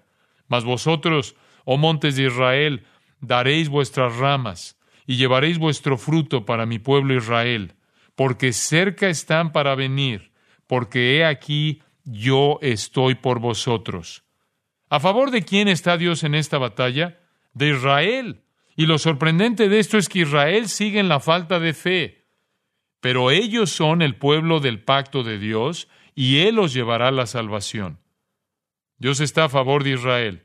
Mas 0.50 0.66
vosotros, 0.66 1.36
oh 1.64 1.78
montes 1.78 2.18
de 2.18 2.24
Israel, 2.24 2.84
daréis 3.22 3.70
vuestras 3.70 4.18
ramas, 4.18 4.78
y 5.06 5.16
llevaréis 5.16 5.58
vuestro 5.58 5.98
fruto 5.98 6.46
para 6.46 6.66
mi 6.66 6.78
pueblo 6.78 7.16
Israel, 7.16 7.76
porque 8.16 8.52
cerca 8.52 9.08
están 9.08 9.54
para 9.54 9.76
venir, 9.76 10.32
porque 10.68 11.18
he 11.18 11.26
aquí 11.26 11.82
yo 12.04 12.60
estoy 12.62 13.16
por 13.16 13.40
vosotros. 13.40 14.24
¿A 14.90 15.00
favor 15.00 15.32
de 15.32 15.44
quién 15.44 15.68
está 15.68 15.98
Dios 15.98 16.24
en 16.24 16.36
esta 16.36 16.58
batalla? 16.58 17.20
De 17.54 17.70
Israel. 17.70 18.44
Y 18.76 18.86
lo 18.86 18.98
sorprendente 18.98 19.70
de 19.70 19.80
esto 19.80 19.98
es 19.98 20.10
que 20.10 20.20
Israel 20.20 20.68
sigue 20.68 21.00
en 21.00 21.10
la 21.10 21.20
falta 21.20 21.60
de 21.60 21.74
fe. 21.74 22.26
Pero 23.00 23.32
ellos 23.32 23.70
son 23.70 24.02
el 24.02 24.16
pueblo 24.16 24.60
del 24.60 24.84
pacto 24.84 25.24
de 25.24 25.38
Dios 25.38 25.88
y 26.16 26.40
Él 26.40 26.56
los 26.56 26.74
llevará 26.74 27.10
a 27.10 27.12
la 27.12 27.26
salvación. 27.28 28.00
Dios 29.00 29.22
está 29.22 29.46
a 29.46 29.50
favor 29.50 29.84
de 29.84 29.92
Israel. 29.92 30.44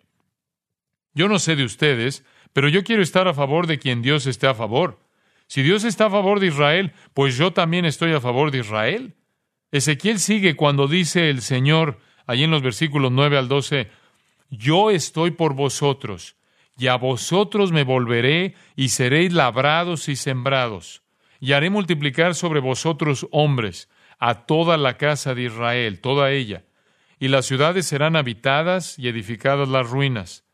Yo 1.12 1.28
no 1.28 1.38
sé 1.38 1.56
de 1.56 1.64
ustedes, 1.64 2.24
pero 2.52 2.68
yo 2.68 2.84
quiero 2.84 3.02
estar 3.02 3.28
a 3.28 3.34
favor 3.34 3.66
de 3.66 3.78
quien 3.78 4.00
Dios 4.00 4.26
esté 4.26 4.46
a 4.46 4.54
favor. 4.54 5.00
Si 5.46 5.62
Dios 5.62 5.84
está 5.84 6.06
a 6.06 6.10
favor 6.10 6.40
de 6.40 6.46
Israel, 6.46 6.92
pues 7.12 7.36
yo 7.36 7.52
también 7.52 7.84
estoy 7.84 8.12
a 8.12 8.20
favor 8.20 8.50
de 8.50 8.58
Israel. 8.58 9.14
Ezequiel 9.72 10.18
sigue 10.20 10.56
cuando 10.56 10.86
dice 10.86 11.30
el 11.30 11.42
Señor, 11.42 11.98
allí 12.26 12.44
en 12.44 12.50
los 12.50 12.62
versículos 12.62 13.12
9 13.12 13.36
al 13.38 13.48
12, 13.48 13.90
Yo 14.50 14.90
estoy 14.90 15.32
por 15.32 15.54
vosotros, 15.54 16.36
y 16.78 16.86
a 16.86 16.96
vosotros 16.96 17.72
me 17.72 17.82
volveré, 17.82 18.54
y 18.76 18.90
seréis 18.90 19.32
labrados 19.32 20.08
y 20.08 20.16
sembrados, 20.16 21.02
y 21.40 21.52
haré 21.52 21.70
multiplicar 21.70 22.34
sobre 22.36 22.60
vosotros 22.60 23.26
hombres, 23.32 23.88
a 24.18 24.46
toda 24.46 24.76
la 24.76 24.96
casa 24.96 25.34
de 25.34 25.42
Israel, 25.42 26.00
toda 26.00 26.30
ella, 26.30 26.64
y 27.18 27.28
las 27.28 27.46
ciudades 27.46 27.86
serán 27.86 28.16
habitadas 28.16 28.98
y 28.98 29.08
edificadas 29.08 29.68
las 29.68 29.88
ruinas 29.88 30.44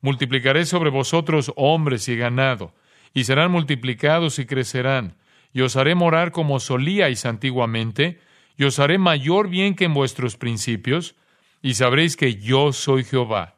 Multiplicaré 0.00 0.64
sobre 0.64 0.90
vosotros 0.90 1.52
hombres 1.56 2.08
y 2.08 2.16
ganado, 2.16 2.74
y 3.14 3.24
serán 3.24 3.50
multiplicados 3.50 4.38
y 4.38 4.46
crecerán, 4.46 5.16
y 5.52 5.62
os 5.62 5.76
haré 5.76 5.94
morar 5.94 6.30
como 6.30 6.60
solíais 6.60 7.26
antiguamente, 7.26 8.20
y 8.56 8.64
os 8.64 8.78
haré 8.78 8.98
mayor 8.98 9.48
bien 9.48 9.74
que 9.74 9.86
en 9.86 9.94
vuestros 9.94 10.36
principios, 10.36 11.16
y 11.62 11.74
sabréis 11.74 12.16
que 12.16 12.36
yo 12.36 12.72
soy 12.72 13.02
Jehová. 13.02 13.56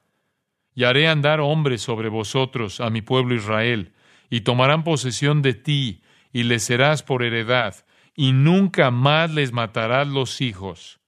Y 0.75 0.85
haré 0.85 1.09
andar 1.09 1.41
hombres 1.41 1.83
sobre 1.83 2.09
vosotros, 2.09 2.81
a 2.81 2.89
mi 2.89 3.03
pueblo 3.03 3.35
Israel, 3.35 3.93
y 4.31 4.41
tomarán 4.41 4.83
posesión 4.83 5.43
de 5.43 5.55
ti, 5.55 6.03
y 6.33 6.45
les 6.45 6.63
serás 6.63 7.03
por 7.03 7.23
heredad, 7.23 7.75
y 8.15 8.33
nunca 8.33 8.91
más 8.91 9.31
les 9.31 9.53
matarás 9.53 10.09
los 10.09 10.41
hijos. 10.41 11.00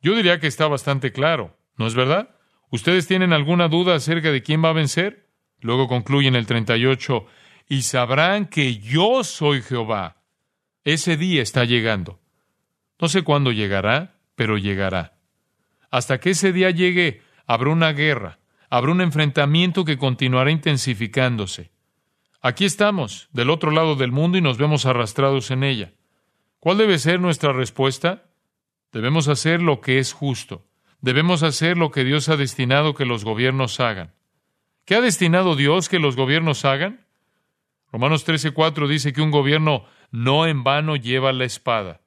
Yo 0.00 0.14
diría 0.14 0.38
que 0.40 0.46
está 0.46 0.68
bastante 0.68 1.12
claro, 1.12 1.56
¿no 1.76 1.86
es 1.86 1.94
verdad? 1.94 2.34
¿Ustedes 2.70 3.06
tienen 3.06 3.32
alguna 3.32 3.68
duda 3.68 3.94
acerca 3.94 4.30
de 4.30 4.42
quién 4.42 4.62
va 4.62 4.70
a 4.70 4.74
vencer? 4.74 5.28
Luego 5.60 5.88
concluye 5.88 6.28
en 6.28 6.36
el 6.36 6.46
38, 6.46 7.26
y 7.68 7.82
sabrán 7.82 8.46
que 8.46 8.78
yo 8.78 9.24
soy 9.24 9.62
Jehová. 9.62 10.22
Ese 10.84 11.16
día 11.16 11.42
está 11.42 11.64
llegando. 11.64 12.20
No 13.00 13.08
sé 13.08 13.22
cuándo 13.22 13.52
llegará, 13.52 14.20
pero 14.34 14.56
llegará. 14.56 15.18
Hasta 15.90 16.18
que 16.20 16.30
ese 16.30 16.52
día 16.52 16.70
llegue, 16.70 17.22
habrá 17.46 17.70
una 17.70 17.92
guerra, 17.92 18.38
habrá 18.70 18.92
un 18.92 19.00
enfrentamiento 19.00 19.84
que 19.84 19.98
continuará 19.98 20.50
intensificándose. 20.50 21.72
Aquí 22.40 22.64
estamos, 22.64 23.28
del 23.32 23.50
otro 23.50 23.70
lado 23.70 23.96
del 23.96 24.12
mundo, 24.12 24.38
y 24.38 24.40
nos 24.40 24.58
vemos 24.58 24.86
arrastrados 24.86 25.50
en 25.50 25.64
ella. 25.64 25.92
¿Cuál 26.60 26.78
debe 26.78 26.98
ser 26.98 27.20
nuestra 27.20 27.52
respuesta? 27.52 28.27
Debemos 28.92 29.28
hacer 29.28 29.60
lo 29.60 29.80
que 29.80 29.98
es 29.98 30.12
justo. 30.12 30.64
Debemos 31.00 31.42
hacer 31.42 31.76
lo 31.76 31.90
que 31.90 32.04
Dios 32.04 32.28
ha 32.28 32.36
destinado 32.36 32.94
que 32.94 33.04
los 33.04 33.24
gobiernos 33.24 33.80
hagan. 33.80 34.14
¿Qué 34.84 34.94
ha 34.94 35.00
destinado 35.00 35.54
Dios 35.54 35.88
que 35.88 35.98
los 35.98 36.16
gobiernos 36.16 36.64
hagan? 36.64 37.06
Romanos 37.92 38.26
13:4 38.26 38.88
dice 38.88 39.12
que 39.12 39.22
un 39.22 39.30
gobierno 39.30 39.84
no 40.10 40.46
en 40.46 40.64
vano 40.64 40.96
lleva 40.96 41.32
la 41.32 41.44
espada. 41.44 42.00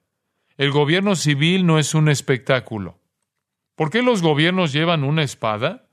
El 0.56 0.70
gobierno 0.70 1.16
civil 1.16 1.64
no 1.64 1.78
es 1.78 1.94
un 1.94 2.08
espectáculo. 2.08 2.98
¿Por 3.74 3.90
qué 3.90 4.02
los 4.02 4.20
gobiernos 4.20 4.72
llevan 4.72 5.04
una 5.04 5.22
espada? 5.22 5.88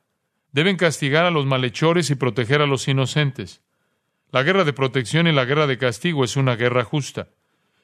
Deben 0.51 0.77
castigar 0.77 1.25
a 1.25 1.31
los 1.31 1.45
malhechores 1.45 2.09
y 2.09 2.15
proteger 2.15 2.61
a 2.61 2.67
los 2.67 2.87
inocentes. 2.87 3.63
La 4.31 4.43
guerra 4.43 4.63
de 4.63 4.73
protección 4.73 5.27
y 5.27 5.31
la 5.31 5.45
guerra 5.45 5.67
de 5.67 5.77
castigo 5.77 6.23
es 6.23 6.35
una 6.35 6.55
guerra 6.55 6.83
justa. 6.83 7.29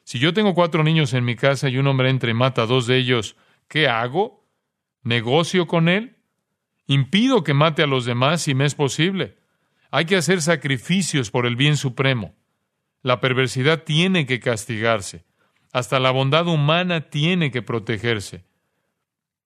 Si 0.06 0.20
yo 0.20 0.34
tengo 0.34 0.54
cuatro 0.54 0.84
niños 0.84 1.14
en 1.14 1.26
mi 1.26 1.36
casa 1.36 1.68
y 1.68 1.78
un 1.78 1.88
hombre 1.88 2.12
entre 2.12 2.32
y 2.32 2.34
mata 2.36 2.62
a 2.62 2.66
dos 2.68 2.86
de 2.86 2.98
ellos, 2.98 3.36
¿qué 3.68 3.88
hago? 3.88 4.46
¿Negocio 5.02 5.66
con 5.66 5.90
él? 5.90 6.16
Impido 6.86 7.44
que 7.44 7.56
mate 7.56 7.82
a 7.82 7.88
los 7.88 8.06
demás 8.06 8.44
si 8.44 8.54
me 8.54 8.66
es 8.66 8.76
posible. 8.76 9.36
Hay 9.90 10.06
que 10.06 10.16
hacer 10.16 10.44
sacrificios 10.44 11.32
por 11.32 11.48
el 11.48 11.56
bien 11.56 11.76
supremo. 11.76 12.36
La 13.02 13.20
perversidad 13.20 13.84
tiene 13.84 14.28
que 14.28 14.40
castigarse. 14.40 15.26
Hasta 15.74 16.00
la 16.00 16.12
bondad 16.12 16.48
humana 16.48 17.10
tiene 17.10 17.50
que 17.50 17.64
protegerse. 17.64 18.46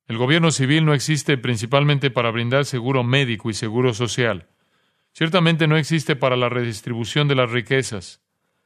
El 0.07 0.17
gobierno 0.17 0.51
civil 0.51 0.83
no 0.85 0.93
existe 0.93 1.37
principalmente 1.37 2.11
para 2.11 2.31
brindar 2.31 2.65
seguro 2.65 3.05
médico 3.05 3.49
y 3.49 3.53
seguro 3.53 3.93
social. 3.93 4.49
Ciertamente 5.13 5.67
no 5.67 5.77
existe 5.77 6.17
para 6.17 6.35
la 6.35 6.49
redistribución 6.49 7.29
de 7.29 7.35
las 7.35 7.49
riquezas. 7.49 8.21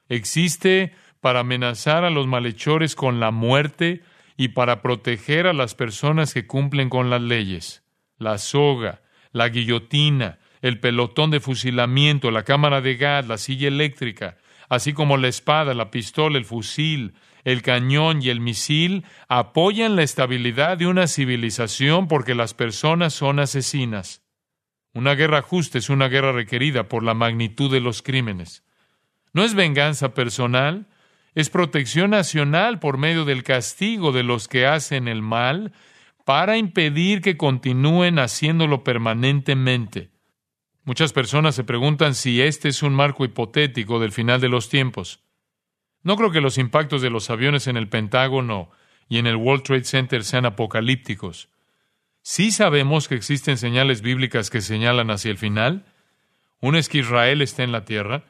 Existe 0.10 0.96
para 1.24 1.40
amenazar 1.40 2.04
a 2.04 2.10
los 2.10 2.28
malhechores 2.28 2.96
con 2.96 3.22
la 3.22 3.32
muerte 3.32 4.02
y 4.36 4.50
para 4.50 4.82
proteger 4.82 5.48
a 5.48 5.54
las 5.54 5.74
personas 5.74 6.34
que 6.34 6.48
cumplen 6.48 6.90
con 6.90 7.10
las 7.10 7.22
leyes. 7.22 7.82
La 8.18 8.38
soga, 8.38 9.04
la 9.32 9.48
guillotina, 9.48 10.40
el 10.62 10.82
pelotón 10.82 11.32
de 11.32 11.40
fusilamiento, 11.40 12.30
la 12.30 12.44
cámara 12.44 12.82
de 12.82 12.98
gas, 12.98 13.26
la 13.26 13.38
silla 13.38 13.70
eléctrica, 13.70 14.36
así 14.68 14.92
como 14.92 15.16
la 15.16 15.30
espada, 15.30 15.74
la 15.74 15.92
pistola, 15.92 16.38
el 16.38 16.44
fusil, 16.44 17.14
el 17.46 17.62
cañón 17.62 18.22
y 18.22 18.28
el 18.28 18.42
misil, 18.42 19.06
apoyan 19.30 19.96
la 19.96 20.04
estabilidad 20.04 20.78
de 20.78 20.88
una 20.88 21.08
civilización 21.08 22.10
porque 22.10 22.36
las 22.36 22.54
personas 22.54 23.14
son 23.14 23.40
asesinas. 23.40 24.26
Una 24.94 25.16
guerra 25.16 25.42
justa 25.42 25.78
es 25.78 25.90
una 25.90 26.10
guerra 26.10 26.34
requerida 26.34 26.90
por 26.90 27.02
la 27.02 27.14
magnitud 27.14 27.72
de 27.72 27.80
los 27.80 28.02
crímenes. 28.02 28.66
No 29.32 29.46
es 29.46 29.54
venganza 29.54 30.14
personal, 30.14 30.90
es 31.36 31.50
protección 31.50 32.12
nacional 32.12 32.80
por 32.80 32.98
medio 32.98 33.26
del 33.26 33.44
castigo 33.44 34.12
de 34.12 34.24
los 34.24 34.48
que 34.48 34.66
hacen 34.68 35.08
el 35.08 35.22
mal 35.22 35.74
para 36.26 36.58
impedir 36.58 37.22
que 37.22 37.38
continúen 37.38 38.20
haciéndolo 38.20 38.84
permanentemente. 38.84 40.12
Muchas 40.86 41.14
personas 41.14 41.56
se 41.56 41.64
preguntan 41.64 42.14
si 42.14 42.42
este 42.42 42.70
es 42.70 42.84
un 42.84 42.94
marco 42.94 43.26
hipotético 43.26 44.00
del 44.00 44.12
final 44.12 44.42
de 44.42 44.50
los 44.50 44.70
tiempos. 44.70 45.22
No 46.04 46.18
creo 46.18 46.32
que 46.32 46.42
los 46.42 46.58
impactos 46.58 47.02
de 47.02 47.10
los 47.10 47.30
aviones 47.30 47.68
en 47.68 47.78
el 47.78 47.88
Pentágono 47.88 48.70
y 49.08 49.18
en 49.18 49.28
el 49.28 49.38
World 49.38 49.64
Trade 49.64 49.86
Center 49.86 50.24
sean 50.24 50.46
apocalípticos. 50.46 51.50
Sí 52.22 52.52
sabemos 52.52 53.08
que 53.08 53.16
existen 53.16 53.58
señales 53.58 54.02
bíblicas 54.02 54.50
que 54.50 54.62
señalan 54.62 55.10
hacia 55.12 55.32
el 55.32 55.38
final. 55.38 55.86
Una 56.60 56.80
es 56.80 56.90
que 56.90 57.00
Israel 57.00 57.42
está 57.42 57.64
en 57.64 57.72
la 57.72 57.86
tierra, 57.86 58.24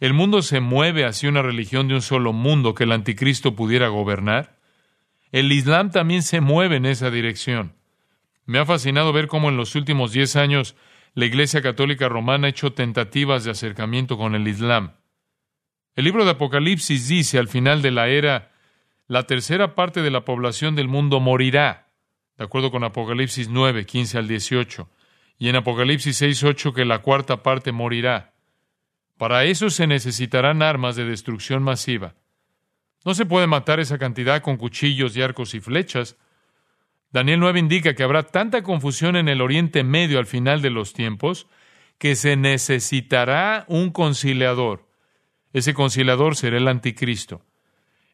el 0.00 0.14
mundo 0.14 0.40
se 0.40 0.60
mueve 0.60 1.04
hacia 1.04 1.28
una 1.28 1.42
religión 1.42 1.86
de 1.86 1.94
un 1.94 2.02
solo 2.02 2.32
mundo 2.32 2.74
que 2.74 2.84
el 2.84 2.92
anticristo 2.92 3.54
pudiera 3.54 3.88
gobernar. 3.88 4.58
El 5.30 5.52
Islam 5.52 5.90
también 5.90 6.22
se 6.22 6.40
mueve 6.40 6.76
en 6.76 6.86
esa 6.86 7.10
dirección. 7.10 7.74
Me 8.46 8.58
ha 8.58 8.64
fascinado 8.64 9.12
ver 9.12 9.28
cómo 9.28 9.50
en 9.50 9.58
los 9.58 9.74
últimos 9.74 10.12
diez 10.12 10.36
años 10.36 10.74
la 11.14 11.26
Iglesia 11.26 11.60
Católica 11.60 12.08
Romana 12.08 12.46
ha 12.46 12.50
hecho 12.50 12.72
tentativas 12.72 13.44
de 13.44 13.50
acercamiento 13.50 14.16
con 14.16 14.34
el 14.34 14.48
Islam. 14.48 14.94
El 15.94 16.04
libro 16.04 16.24
de 16.24 16.30
Apocalipsis 16.30 17.06
dice 17.06 17.38
al 17.38 17.48
final 17.48 17.82
de 17.82 17.90
la 17.90 18.08
era, 18.08 18.52
la 19.06 19.24
tercera 19.24 19.74
parte 19.74 20.00
de 20.00 20.10
la 20.10 20.24
población 20.24 20.76
del 20.76 20.88
mundo 20.88 21.20
morirá, 21.20 21.88
de 22.38 22.44
acuerdo 22.44 22.70
con 22.70 22.84
Apocalipsis 22.84 23.48
9, 23.48 23.84
15 23.84 24.18
al 24.18 24.28
18, 24.28 24.88
y 25.38 25.48
en 25.48 25.56
Apocalipsis 25.56 26.16
6, 26.16 26.44
8 26.44 26.72
que 26.72 26.84
la 26.84 27.00
cuarta 27.00 27.42
parte 27.42 27.72
morirá. 27.72 28.29
Para 29.20 29.44
eso 29.44 29.68
se 29.68 29.86
necesitarán 29.86 30.62
armas 30.62 30.96
de 30.96 31.04
destrucción 31.04 31.62
masiva. 31.62 32.14
No 33.04 33.12
se 33.12 33.26
puede 33.26 33.46
matar 33.46 33.78
esa 33.78 33.98
cantidad 33.98 34.40
con 34.40 34.56
cuchillos 34.56 35.14
y 35.14 35.20
arcos 35.20 35.52
y 35.52 35.60
flechas. 35.60 36.16
Daniel 37.12 37.38
9 37.40 37.58
indica 37.58 37.92
que 37.92 38.02
habrá 38.02 38.22
tanta 38.22 38.62
confusión 38.62 39.16
en 39.16 39.28
el 39.28 39.42
Oriente 39.42 39.84
Medio 39.84 40.18
al 40.20 40.24
final 40.24 40.62
de 40.62 40.70
los 40.70 40.94
tiempos 40.94 41.48
que 41.98 42.16
se 42.16 42.36
necesitará 42.36 43.66
un 43.68 43.90
conciliador. 43.90 44.88
Ese 45.52 45.74
conciliador 45.74 46.34
será 46.34 46.56
el 46.56 46.66
anticristo. 46.66 47.44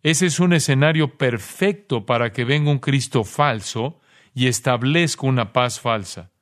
Ese 0.03 0.27
es 0.27 0.41
un 0.41 0.55
escenario 0.55 1.17
perfecto 1.17 2.05
para 2.05 2.33
que 2.33 2.45
venga 2.45 2.73
un 2.73 2.81
Cristo 2.81 3.23
falso 3.23 4.01
y 4.35 4.49
establezca 4.49 5.25
una 5.25 5.53
paz 5.53 5.79
falsa. 5.79 6.33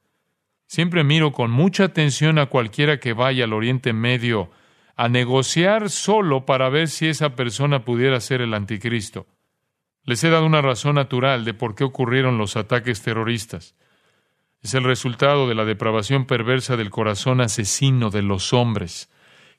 Siempre 0.67 1.05
miro 1.05 1.33
con 1.33 1.51
mucha 1.51 1.85
atención 1.85 2.39
a 2.39 2.47
cualquiera 2.47 2.99
que 2.99 3.13
vaya 3.13 3.45
al 3.45 3.53
Oriente 3.53 3.93
Medio 3.93 4.51
a 4.97 5.09
negociar 5.09 5.91
solo 5.91 6.47
para 6.47 6.69
ver 6.69 6.89
si 6.89 7.09
esa 7.09 7.35
persona 7.35 7.85
pudiera 7.85 8.21
ser 8.21 8.41
el 8.41 8.55
anticristo. 8.55 9.27
Les 10.05 10.23
he 10.23 10.31
dado 10.31 10.47
una 10.47 10.63
razón 10.63 10.97
natural 10.97 11.45
de 11.45 11.55
por 11.55 11.75
qué 11.75 11.85
ocurrieron 11.85 12.39
los 12.39 12.57
ataques 12.57 13.03
terroristas. 13.03 13.75
Es 14.63 14.75
el 14.75 14.85
resultado 14.85 15.49
de 15.49 15.55
la 15.55 15.65
depravación 15.65 16.27
perversa 16.27 16.77
del 16.77 16.91
corazón 16.91 17.41
asesino 17.41 18.11
de 18.11 18.23
los 18.23 18.53
hombres, 18.53 19.11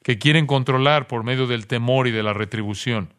que 0.03 0.17
quieren 0.17 0.47
controlar 0.47 1.07
por 1.07 1.24
medio 1.24 1.47
del 1.47 1.67
temor 1.67 2.07
y 2.07 2.12
de 2.12 2.24
la 2.24 2.33
retribución. 2.33 3.13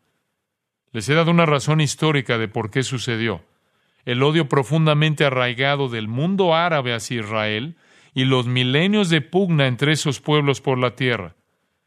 Les 0.92 1.08
he 1.08 1.14
dado 1.14 1.30
una 1.30 1.46
razón 1.46 1.80
histórica 1.80 2.38
de 2.38 2.48
por 2.48 2.70
qué 2.70 2.82
sucedió. 2.82 3.44
El 4.06 4.22
odio 4.22 4.48
profundamente 4.48 5.24
arraigado 5.24 5.88
del 5.88 6.08
mundo 6.08 6.54
árabe 6.54 6.94
hacia 6.94 7.20
Israel 7.20 7.76
y 8.14 8.24
los 8.24 8.46
milenios 8.46 9.10
de 9.10 9.20
pugna 9.20 9.66
entre 9.66 9.92
esos 9.92 10.20
pueblos 10.20 10.62
por 10.62 10.78
la 10.78 10.94
tierra. 10.94 11.34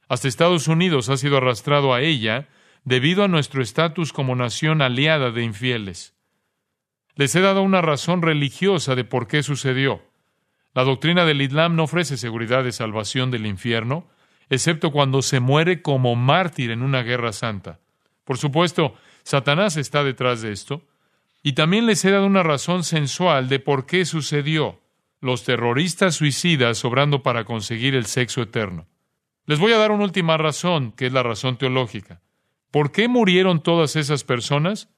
Hasta 0.09 0.27
Estados 0.27 0.67
Unidos 0.67 1.09
ha 1.09 1.17
sido 1.17 1.37
arrastrado 1.37 1.93
a 1.93 2.01
ella 2.01 2.47
debido 2.83 3.23
a 3.23 3.27
nuestro 3.27 3.61
estatus 3.61 4.11
como 4.11 4.35
nación 4.35 4.81
aliada 4.81 5.31
de 5.31 5.43
infieles. 5.43 6.13
Les 7.15 7.33
he 7.35 7.41
dado 7.41 7.61
una 7.61 7.81
razón 7.81 8.21
religiosa 8.21 8.95
de 8.95 9.05
por 9.05 9.27
qué 9.27 9.41
sucedió. 9.41 10.03
La 10.73 10.83
doctrina 10.83 11.25
del 11.25 11.41
Islam 11.41 11.75
no 11.75 11.83
ofrece 11.83 12.17
seguridad 12.17 12.63
de 12.63 12.71
salvación 12.71 13.31
del 13.31 13.45
infierno, 13.45 14.07
excepto 14.49 14.91
cuando 14.91 15.21
se 15.21 15.39
muere 15.39 15.81
como 15.81 16.15
mártir 16.15 16.71
en 16.71 16.81
una 16.81 17.01
guerra 17.01 17.31
santa. 17.31 17.79
Por 18.23 18.37
supuesto, 18.37 18.93
Satanás 19.23 19.77
está 19.77 20.03
detrás 20.03 20.41
de 20.41 20.51
esto. 20.51 20.83
Y 21.41 21.53
también 21.53 21.85
les 21.85 22.03
he 22.03 22.11
dado 22.11 22.25
una 22.25 22.43
razón 22.43 22.83
sensual 22.83 23.49
de 23.49 23.59
por 23.59 23.85
qué 23.85 24.05
sucedió. 24.05 24.81
Los 25.21 25.43
terroristas 25.43 26.15
suicidas 26.15 26.83
obrando 26.85 27.23
para 27.23 27.45
conseguir 27.45 27.95
el 27.95 28.05
sexo 28.05 28.41
eterno. 28.41 28.87
Les 29.45 29.59
voy 29.59 29.73
a 29.73 29.77
dar 29.77 29.91
una 29.91 30.03
última 30.03 30.37
razón, 30.37 30.91
que 30.91 31.07
es 31.07 31.13
la 31.13 31.23
razón 31.23 31.57
teológica. 31.57 32.21
¿Por 32.71 32.91
qué 32.91 33.07
murieron 33.07 33.63
todas 33.63 33.95
esas 33.95 34.23
personas? 34.23 34.89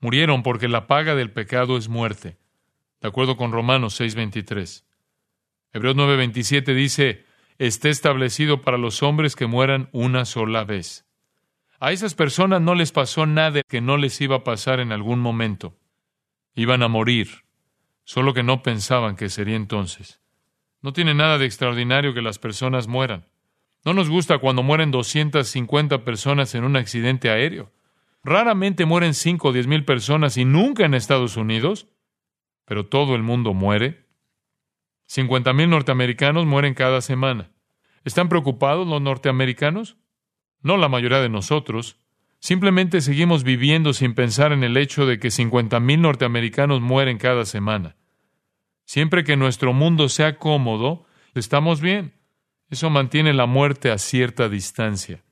Murieron 0.00 0.42
porque 0.42 0.68
la 0.68 0.86
paga 0.86 1.14
del 1.14 1.30
pecado 1.30 1.76
es 1.76 1.88
muerte, 1.88 2.38
de 3.00 3.08
acuerdo 3.08 3.36
con 3.36 3.52
Romanos 3.52 4.00
6:23. 4.00 4.84
Hebreos 5.72 5.96
9:27 5.96 6.74
dice, 6.74 7.26
esté 7.58 7.90
establecido 7.90 8.62
para 8.62 8.78
los 8.78 9.02
hombres 9.02 9.36
que 9.36 9.46
mueran 9.46 9.90
una 9.92 10.24
sola 10.24 10.64
vez. 10.64 11.04
A 11.78 11.92
esas 11.92 12.14
personas 12.14 12.62
no 12.62 12.74
les 12.74 12.92
pasó 12.92 13.26
nada 13.26 13.62
que 13.62 13.80
no 13.80 13.98
les 13.98 14.20
iba 14.20 14.36
a 14.36 14.44
pasar 14.44 14.80
en 14.80 14.92
algún 14.92 15.20
momento. 15.20 15.76
Iban 16.54 16.82
a 16.82 16.88
morir, 16.88 17.44
solo 18.04 18.34
que 18.34 18.42
no 18.42 18.62
pensaban 18.62 19.16
que 19.16 19.28
sería 19.28 19.56
entonces. 19.56 20.20
No 20.82 20.92
tiene 20.92 21.14
nada 21.14 21.38
de 21.38 21.46
extraordinario 21.46 22.14
que 22.14 22.22
las 22.22 22.38
personas 22.38 22.88
mueran. 22.88 23.26
No 23.84 23.94
nos 23.94 24.08
gusta 24.10 24.38
cuando 24.38 24.62
mueren 24.62 24.90
250 24.90 26.04
personas 26.04 26.54
en 26.54 26.64
un 26.64 26.76
accidente 26.76 27.30
aéreo. 27.30 27.72
Raramente 28.22 28.84
mueren 28.84 29.14
5 29.14 29.48
o 29.48 29.52
10 29.52 29.66
mil 29.66 29.84
personas 29.84 30.36
y 30.36 30.44
nunca 30.44 30.84
en 30.84 30.94
Estados 30.94 31.36
Unidos, 31.36 31.88
pero 32.66 32.86
todo 32.86 33.14
el 33.14 33.22
mundo 33.22 33.54
muere. 33.54 34.06
50 35.06 35.52
mil 35.54 35.70
norteamericanos 35.70 36.46
mueren 36.46 36.74
cada 36.74 37.00
semana. 37.00 37.50
¿Están 38.04 38.28
preocupados 38.28 38.86
los 38.86 39.00
norteamericanos? 39.00 39.96
No 40.62 40.76
la 40.76 40.88
mayoría 40.88 41.20
de 41.20 41.28
nosotros. 41.28 41.98
Simplemente 42.40 43.02
seguimos 43.02 43.44
viviendo 43.44 43.92
sin 43.92 44.14
pensar 44.14 44.52
en 44.52 44.64
el 44.64 44.78
hecho 44.78 45.04
de 45.04 45.18
que 45.18 45.30
50 45.30 45.78
mil 45.78 46.00
norteamericanos 46.00 46.80
mueren 46.80 47.18
cada 47.18 47.44
semana. 47.44 47.96
Siempre 48.86 49.24
que 49.24 49.36
nuestro 49.36 49.74
mundo 49.74 50.08
sea 50.08 50.38
cómodo, 50.38 51.06
estamos 51.34 51.82
bien. 51.82 52.14
Eso 52.70 52.88
mantiene 52.88 53.34
la 53.34 53.44
muerte 53.44 53.90
a 53.90 53.98
cierta 53.98 54.48
distancia. 54.48 55.22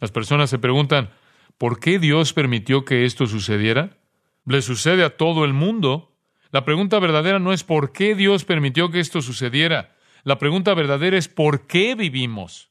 Las 0.00 0.10
personas 0.10 0.50
se 0.50 0.58
preguntan, 0.58 1.10
¿por 1.56 1.78
qué 1.78 2.00
Dios 2.00 2.32
permitió 2.32 2.84
que 2.84 3.04
esto 3.04 3.26
sucediera? 3.26 3.98
Le 4.44 4.60
sucede 4.60 5.04
a 5.04 5.16
todo 5.16 5.44
el 5.44 5.52
mundo. 5.52 6.16
La 6.50 6.64
pregunta 6.64 6.98
verdadera 6.98 7.38
no 7.38 7.52
es 7.52 7.62
por 7.62 7.92
qué 7.92 8.16
Dios 8.16 8.44
permitió 8.44 8.90
que 8.90 9.00
esto 9.00 9.22
sucediera. 9.22 9.94
La 10.24 10.38
pregunta 10.38 10.74
verdadera 10.74 11.16
es 11.16 11.28
por 11.28 11.66
qué 11.66 11.94
vivimos. 11.94 12.67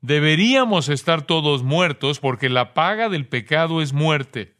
Deberíamos 0.00 0.88
estar 0.88 1.22
todos 1.22 1.62
muertos 1.62 2.20
porque 2.20 2.48
la 2.48 2.72
paga 2.72 3.08
del 3.08 3.26
pecado 3.26 3.82
es 3.82 3.92
muerte. 3.92 4.56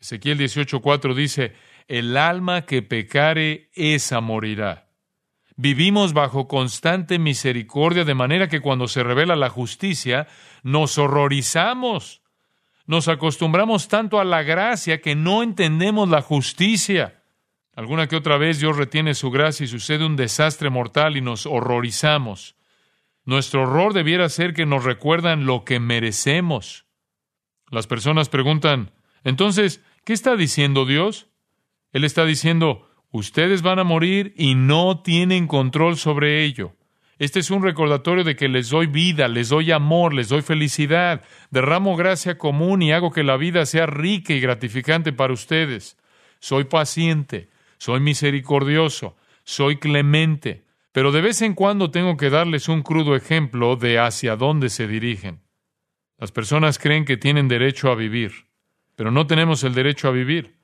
Ezequiel 0.00 0.38
18:4 0.38 1.14
dice, 1.14 1.54
el 1.88 2.16
alma 2.16 2.62
que 2.62 2.82
pecare, 2.82 3.70
esa 3.74 4.20
morirá. 4.20 4.88
Vivimos 5.56 6.12
bajo 6.12 6.48
constante 6.48 7.18
misericordia, 7.18 8.04
de 8.04 8.14
manera 8.14 8.48
que 8.48 8.60
cuando 8.60 8.88
se 8.88 9.04
revela 9.04 9.36
la 9.36 9.50
justicia, 9.50 10.26
nos 10.62 10.98
horrorizamos. 10.98 12.22
Nos 12.86 13.06
acostumbramos 13.08 13.88
tanto 13.88 14.18
a 14.18 14.24
la 14.24 14.42
gracia 14.42 15.00
que 15.00 15.14
no 15.14 15.42
entendemos 15.42 16.08
la 16.08 16.22
justicia. 16.22 17.22
Alguna 17.76 18.08
que 18.08 18.16
otra 18.16 18.36
vez 18.36 18.58
Dios 18.58 18.76
retiene 18.76 19.14
su 19.14 19.30
gracia 19.30 19.64
y 19.64 19.68
sucede 19.68 20.04
un 20.04 20.16
desastre 20.16 20.70
mortal 20.70 21.16
y 21.16 21.20
nos 21.20 21.46
horrorizamos. 21.46 22.56
Nuestro 23.24 23.62
horror 23.62 23.92
debiera 23.92 24.28
ser 24.28 24.54
que 24.54 24.66
nos 24.66 24.84
recuerdan 24.84 25.46
lo 25.46 25.64
que 25.64 25.80
merecemos. 25.80 26.86
Las 27.70 27.86
personas 27.86 28.28
preguntan, 28.28 28.92
entonces, 29.24 29.82
¿qué 30.04 30.12
está 30.12 30.36
diciendo 30.36 30.84
Dios? 30.84 31.28
Él 31.92 32.04
está 32.04 32.24
diciendo, 32.24 32.88
Ustedes 33.14 33.62
van 33.62 33.78
a 33.78 33.84
morir 33.84 34.34
y 34.36 34.56
no 34.56 35.00
tienen 35.00 35.46
control 35.46 35.96
sobre 35.96 36.42
ello. 36.42 36.74
Este 37.20 37.38
es 37.38 37.52
un 37.52 37.62
recordatorio 37.62 38.24
de 38.24 38.34
que 38.34 38.48
les 38.48 38.70
doy 38.70 38.88
vida, 38.88 39.28
les 39.28 39.50
doy 39.50 39.70
amor, 39.70 40.12
les 40.12 40.30
doy 40.30 40.42
felicidad, 40.42 41.22
derramo 41.52 41.94
gracia 41.94 42.38
común 42.38 42.82
y 42.82 42.90
hago 42.90 43.12
que 43.12 43.22
la 43.22 43.36
vida 43.36 43.66
sea 43.66 43.86
rica 43.86 44.32
y 44.32 44.40
gratificante 44.40 45.12
para 45.12 45.32
ustedes. 45.32 45.96
Soy 46.40 46.64
paciente, 46.64 47.50
soy 47.78 48.00
misericordioso, 48.00 49.16
soy 49.44 49.76
clemente, 49.76 50.63
pero 50.94 51.10
de 51.10 51.22
vez 51.22 51.42
en 51.42 51.54
cuando 51.54 51.90
tengo 51.90 52.16
que 52.16 52.30
darles 52.30 52.68
un 52.68 52.84
crudo 52.84 53.16
ejemplo 53.16 53.74
de 53.74 53.98
hacia 53.98 54.36
dónde 54.36 54.68
se 54.68 54.86
dirigen. 54.86 55.40
Las 56.18 56.30
personas 56.30 56.78
creen 56.78 57.04
que 57.04 57.16
tienen 57.16 57.48
derecho 57.48 57.90
a 57.90 57.96
vivir, 57.96 58.46
pero 58.94 59.10
no 59.10 59.26
tenemos 59.26 59.64
el 59.64 59.74
derecho 59.74 60.06
a 60.06 60.12
vivir. 60.12 60.54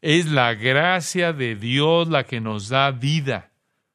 Es 0.00 0.30
la 0.30 0.54
gracia 0.54 1.32
de 1.32 1.56
Dios 1.56 2.06
la 2.06 2.22
que 2.22 2.40
nos 2.40 2.68
da 2.68 2.92
vida. 2.92 3.50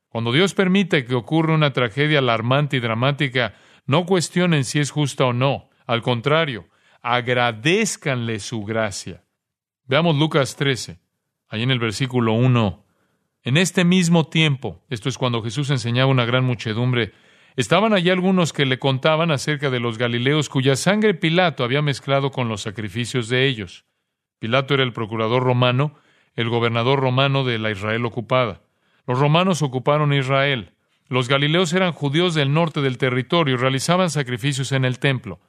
Cuando 0.09 0.33
Dios 0.33 0.53
permite 0.53 1.05
que 1.05 1.15
ocurra 1.15 1.53
una 1.53 1.71
tragedia 1.71 2.19
alarmante 2.19 2.75
y 2.75 2.81
dramática, 2.81 3.53
no 3.85 4.05
cuestionen 4.05 4.65
si 4.65 4.79
es 4.79 4.91
justa 4.91 5.23
o 5.23 5.31
no. 5.31 5.69
Al 5.85 6.01
contrario, 6.01 6.67
agradezcanle 7.03 8.41
su 8.41 8.65
gracia. 8.65 9.23
Veamos 9.85 10.17
Lucas 10.17 10.57
13, 10.57 10.99
ahí 11.47 11.63
en 11.63 11.71
el 11.71 11.79
versículo 11.79 12.33
1. 12.33 12.84
En 13.45 13.57
este 13.57 13.85
mismo 13.85 14.27
tiempo, 14.27 14.83
esto 14.89 15.07
es 15.07 15.19
cuando 15.19 15.43
Jesús 15.43 15.69
enseñaba 15.69 16.09
una 16.09 16.25
gran 16.25 16.43
muchedumbre, 16.43 17.13
estaban 17.55 17.93
allí 17.93 18.09
algunos 18.09 18.53
que 18.53 18.65
le 18.65 18.79
contaban 18.79 19.29
acerca 19.29 19.69
de 19.69 19.79
los 19.79 19.99
Galileos 19.99 20.49
cuya 20.49 20.75
sangre 20.75 21.13
Pilato 21.13 21.63
había 21.63 21.83
mezclado 21.83 22.31
con 22.31 22.49
los 22.49 22.61
sacrificios 22.61 23.29
de 23.29 23.45
ellos. 23.45 23.85
Pilato 24.39 24.73
era 24.73 24.81
el 24.81 24.93
procurador 24.93 25.43
romano, 25.43 25.93
el 26.33 26.49
gobernador 26.49 26.99
romano 26.99 27.43
de 27.43 27.59
la 27.59 27.69
Israel 27.69 28.07
ocupada. 28.07 28.63
Los 29.05 29.19
romanos 29.19 29.61
ocuparon 29.61 30.11
Israel. 30.11 30.73
Los 31.07 31.27
galileos 31.27 31.71
eran 31.73 31.93
judíos 31.93 32.33
del 32.33 32.51
norte 32.51 32.81
del 32.81 32.97
territorio 32.97 33.53
y 33.53 33.57
realizaban 33.57 34.09
sacrificios 34.09 34.71
en 34.71 34.85
el 34.85 34.97
templo. 34.97 35.39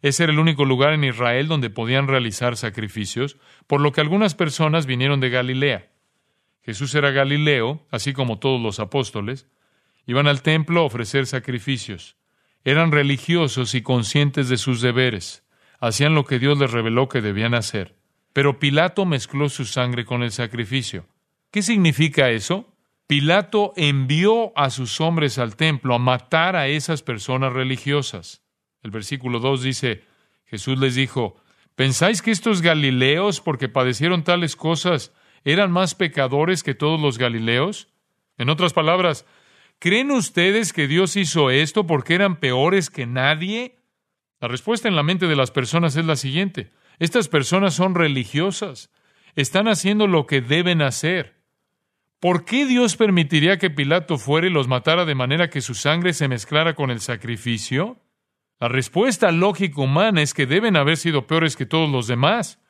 Ese 0.00 0.24
era 0.24 0.32
el 0.32 0.38
único 0.38 0.64
lugar 0.64 0.94
en 0.94 1.04
Israel 1.04 1.46
donde 1.46 1.68
podían 1.68 2.08
realizar 2.08 2.56
sacrificios, 2.56 3.36
por 3.66 3.82
lo 3.82 3.92
que 3.92 4.00
algunas 4.00 4.34
personas 4.34 4.86
vinieron 4.86 5.20
de 5.20 5.28
Galilea. 5.28 5.91
Jesús 6.62 6.94
era 6.94 7.10
galileo, 7.10 7.86
así 7.90 8.12
como 8.12 8.38
todos 8.38 8.60
los 8.60 8.80
apóstoles. 8.80 9.46
Iban 10.06 10.26
al 10.26 10.42
templo 10.42 10.80
a 10.80 10.84
ofrecer 10.84 11.26
sacrificios. 11.26 12.16
Eran 12.64 12.92
religiosos 12.92 13.74
y 13.74 13.82
conscientes 13.82 14.48
de 14.48 14.56
sus 14.56 14.80
deberes 14.80 15.42
hacían 15.82 16.14
lo 16.14 16.24
que 16.24 16.38
Dios 16.38 16.58
les 16.58 16.70
reveló 16.70 17.08
que 17.08 17.20
debían 17.20 17.54
hacer. 17.54 17.96
pero 18.32 18.58
Pilato 18.58 19.04
mezcló 19.04 19.50
su 19.50 19.66
sangre 19.66 20.06
con 20.06 20.22
el 20.22 20.30
sacrificio. 20.32 21.04
¿Qué 21.50 21.60
significa 21.60 22.30
eso? 22.30 22.72
Pilato 23.06 23.74
envió 23.76 24.56
a 24.56 24.70
sus 24.70 25.02
hombres 25.02 25.36
al 25.36 25.54
templo 25.54 25.94
a 25.94 25.98
matar 25.98 26.56
a 26.56 26.66
esas 26.66 27.02
personas 27.02 27.52
religiosas. 27.52 28.40
El 28.82 28.90
versículo 28.90 29.38
2 29.38 29.62
dice, 29.62 30.04
Jesús 30.46 30.78
les 30.78 30.94
dijo, 30.94 31.36
¿pensáis 31.74 32.22
que 32.22 32.30
estos 32.30 32.62
galileos, 32.62 33.42
porque 33.42 33.68
padecieron 33.68 34.24
tales 34.24 34.56
cosas, 34.56 35.12
eran 35.44 35.70
más 35.72 35.94
pecadores 35.94 36.62
que 36.62 36.74
todos 36.74 37.00
los 37.00 37.18
galileos? 37.18 37.88
En 38.38 38.48
otras 38.48 38.72
palabras, 38.72 39.26
¿creen 39.78 40.10
ustedes 40.10 40.72
que 40.72 40.88
Dios 40.88 41.16
hizo 41.16 41.50
esto 41.50 41.86
porque 41.86 42.14
eran 42.14 42.36
peores 42.36 42.90
que 42.90 43.06
nadie? 43.06 43.78
La 44.40 44.48
respuesta 44.48 44.88
en 44.88 44.96
la 44.96 45.02
mente 45.02 45.26
de 45.26 45.36
las 45.36 45.50
personas 45.50 45.96
es 45.96 46.04
la 46.04 46.16
siguiente. 46.16 46.70
Estas 46.98 47.28
personas 47.28 47.74
son 47.74 47.94
religiosas. 47.94 48.90
Están 49.34 49.68
haciendo 49.68 50.06
lo 50.06 50.26
que 50.26 50.40
deben 50.40 50.82
hacer. 50.82 51.42
¿Por 52.20 52.44
qué 52.44 52.66
Dios 52.66 52.96
permitiría 52.96 53.58
que 53.58 53.70
Pilato 53.70 54.16
fuera 54.16 54.46
y 54.46 54.50
los 54.50 54.68
matara 54.68 55.04
de 55.04 55.16
manera 55.16 55.50
que 55.50 55.60
su 55.60 55.74
sangre 55.74 56.12
se 56.12 56.28
mezclara 56.28 56.74
con 56.74 56.90
el 56.90 57.00
sacrificio? 57.00 57.98
La 58.60 58.68
respuesta 58.68 59.32
lógica 59.32 59.80
humana 59.80 60.22
es 60.22 60.34
que 60.34 60.46
deben 60.46 60.76
haber 60.76 60.96
sido 60.96 61.26
peores 61.26 61.56
que 61.56 61.66
todos 61.66 61.90
los 61.90 62.06
demás. 62.06 62.61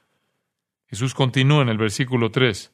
Jesús 0.93 1.15
continúa 1.15 1.63
en 1.63 1.71
el 1.71 1.79
versículo 1.79 2.31
3. 2.31 2.71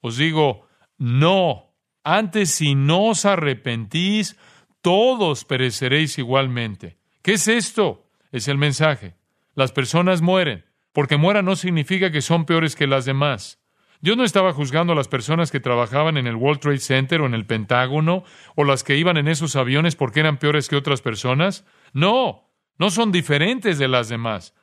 Os 0.00 0.16
digo, 0.16 0.66
no, 0.98 1.72
antes 2.02 2.50
si 2.50 2.74
no 2.74 3.04
os 3.04 3.24
arrepentís, 3.24 4.36
todos 4.82 5.44
pereceréis 5.44 6.18
igualmente. 6.18 6.98
¿Qué 7.22 7.34
es 7.34 7.46
esto? 7.46 8.10
Es 8.32 8.48
el 8.48 8.58
mensaje. 8.58 9.14
Las 9.54 9.70
personas 9.70 10.20
mueren. 10.20 10.64
Porque 10.92 11.16
mueran 11.16 11.44
no 11.44 11.54
significa 11.54 12.10
que 12.10 12.22
son 12.22 12.44
peores 12.44 12.74
que 12.74 12.88
las 12.88 13.04
demás. 13.04 13.60
Dios 14.00 14.16
no 14.16 14.24
estaba 14.24 14.52
juzgando 14.52 14.94
a 14.94 14.96
las 14.96 15.06
personas 15.06 15.52
que 15.52 15.60
trabajaban 15.60 16.16
en 16.16 16.26
el 16.26 16.34
World 16.34 16.58
Trade 16.58 16.78
Center 16.78 17.20
o 17.20 17.26
en 17.26 17.34
el 17.34 17.46
Pentágono 17.46 18.24
o 18.56 18.64
las 18.64 18.82
que 18.82 18.96
iban 18.96 19.16
en 19.16 19.28
esos 19.28 19.54
aviones 19.54 19.94
porque 19.94 20.18
eran 20.18 20.38
peores 20.38 20.68
que 20.68 20.74
otras 20.74 21.02
personas. 21.02 21.64
No, 21.92 22.50
no 22.78 22.90
son 22.90 23.12
diferentes 23.12 23.78
de 23.78 23.86
las 23.86 24.08
demás. 24.08 24.54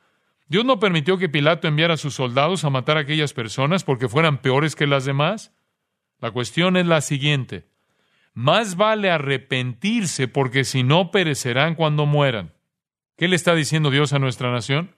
Dios 0.48 0.64
no 0.64 0.80
permitió 0.80 1.18
que 1.18 1.28
Pilato 1.28 1.68
enviara 1.68 1.94
a 1.94 1.98
sus 1.98 2.14
soldados 2.14 2.64
a 2.64 2.70
matar 2.70 2.96
a 2.96 3.00
aquellas 3.00 3.34
personas 3.34 3.84
porque 3.84 4.08
fueran 4.08 4.38
peores 4.38 4.74
que 4.74 4.86
las 4.86 5.04
demás. 5.04 5.54
La 6.20 6.30
cuestión 6.30 6.76
es 6.76 6.86
la 6.86 7.02
siguiente. 7.02 7.68
Más 8.32 8.76
vale 8.76 9.10
arrepentirse 9.10 10.26
porque 10.26 10.64
si 10.64 10.82
no 10.82 11.10
perecerán 11.10 11.74
cuando 11.74 12.06
mueran. 12.06 12.54
¿Qué 13.16 13.28
le 13.28 13.36
está 13.36 13.54
diciendo 13.54 13.90
Dios 13.90 14.12
a 14.12 14.18
nuestra 14.18 14.50
nación? 14.50 14.94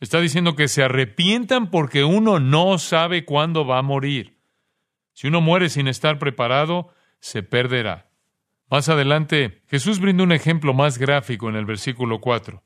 Está 0.00 0.20
diciendo 0.20 0.54
que 0.54 0.68
se 0.68 0.84
arrepientan 0.84 1.70
porque 1.70 2.04
uno 2.04 2.38
no 2.38 2.78
sabe 2.78 3.24
cuándo 3.24 3.66
va 3.66 3.78
a 3.78 3.82
morir. 3.82 4.38
Si 5.12 5.26
uno 5.26 5.40
muere 5.40 5.68
sin 5.68 5.88
estar 5.88 6.18
preparado, 6.18 6.94
se 7.18 7.42
perderá. 7.42 8.08
Más 8.70 8.88
adelante, 8.88 9.62
Jesús 9.66 9.98
brinda 9.98 10.22
un 10.22 10.32
ejemplo 10.32 10.72
más 10.72 10.98
gráfico 10.98 11.48
en 11.48 11.56
el 11.56 11.64
versículo 11.66 12.20
4. 12.20 12.62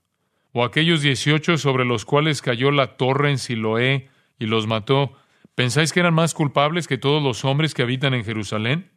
O 0.53 0.65
aquellos 0.65 1.01
dieciocho 1.01 1.57
sobre 1.57 1.85
los 1.85 2.05
cuales 2.05 2.43
cayó 2.43 2.71
la 2.71 2.97
torre 2.97 3.31
en 3.31 3.39
Siloé 3.39 4.09
y 4.39 4.47
los 4.47 4.67
mató, 4.67 5.15
¿pensáis 5.55 5.93
que 5.93 6.01
eran 6.01 6.15
más 6.15 6.35
culpables 6.35 6.87
que 6.87 6.99
todos 6.99 7.23
los 7.23 7.45
hombres 7.45 7.75
que 7.75 7.83
habitan 7.83 8.15
en 8.15 8.25
Jerusalén? 8.25 8.91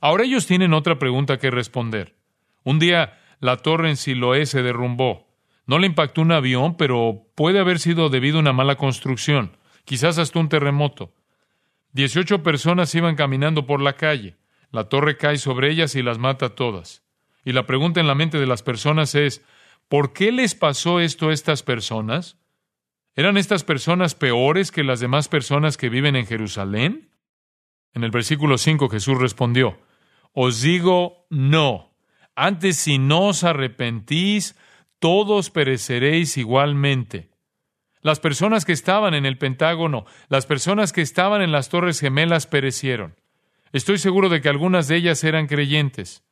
Ahora 0.00 0.24
ellos 0.24 0.46
tienen 0.46 0.72
otra 0.72 0.98
pregunta 0.98 1.38
que 1.38 1.50
responder. 1.50 2.16
Un 2.64 2.78
día 2.78 3.18
la 3.40 3.58
torre 3.58 3.90
en 3.90 3.96
Siloé 3.96 4.46
se 4.46 4.62
derrumbó. 4.62 5.28
No 5.66 5.78
le 5.78 5.86
impactó 5.86 6.22
un 6.22 6.32
avión, 6.32 6.76
pero 6.76 7.26
puede 7.34 7.60
haber 7.60 7.78
sido 7.78 8.08
debido 8.08 8.38
a 8.38 8.40
una 8.40 8.52
mala 8.52 8.76
construcción, 8.76 9.56
quizás 9.84 10.18
hasta 10.18 10.38
un 10.38 10.48
terremoto. 10.48 11.14
Dieciocho 11.92 12.42
personas 12.42 12.94
iban 12.94 13.16
caminando 13.16 13.66
por 13.66 13.80
la 13.80 13.94
calle. 13.94 14.36
La 14.70 14.84
torre 14.84 15.18
cae 15.18 15.36
sobre 15.36 15.70
ellas 15.70 15.94
y 15.94 16.02
las 16.02 16.18
mata 16.18 16.54
todas. 16.54 17.02
Y 17.44 17.52
la 17.52 17.66
pregunta 17.66 18.00
en 18.00 18.06
la 18.06 18.14
mente 18.14 18.38
de 18.38 18.46
las 18.46 18.62
personas 18.62 19.14
es, 19.14 19.44
¿por 19.92 20.14
qué 20.14 20.32
les 20.32 20.54
pasó 20.54 21.00
esto 21.00 21.28
a 21.28 21.34
estas 21.34 21.62
personas? 21.62 22.38
¿Eran 23.14 23.36
estas 23.36 23.62
personas 23.62 24.14
peores 24.14 24.72
que 24.72 24.84
las 24.84 25.00
demás 25.00 25.28
personas 25.28 25.76
que 25.76 25.90
viven 25.90 26.16
en 26.16 26.24
Jerusalén? 26.24 27.10
En 27.92 28.02
el 28.02 28.10
versículo 28.10 28.56
5 28.56 28.88
Jesús 28.88 29.18
respondió, 29.18 29.78
Os 30.32 30.62
digo 30.62 31.26
no. 31.28 31.94
Antes 32.34 32.78
si 32.78 32.96
no 32.96 33.26
os 33.26 33.44
arrepentís, 33.44 34.56
todos 34.98 35.50
pereceréis 35.50 36.38
igualmente. 36.38 37.28
Las 38.00 38.18
personas 38.18 38.64
que 38.64 38.72
estaban 38.72 39.12
en 39.12 39.26
el 39.26 39.36
Pentágono, 39.36 40.06
las 40.30 40.46
personas 40.46 40.94
que 40.94 41.02
estaban 41.02 41.42
en 41.42 41.52
las 41.52 41.68
Torres 41.68 42.00
Gemelas 42.00 42.46
perecieron. 42.46 43.14
Estoy 43.72 43.98
seguro 43.98 44.30
de 44.30 44.40
que 44.40 44.48
algunas 44.48 44.88
de 44.88 44.96
ellas 44.96 45.22
eran 45.22 45.48
creyentes, 45.48 46.24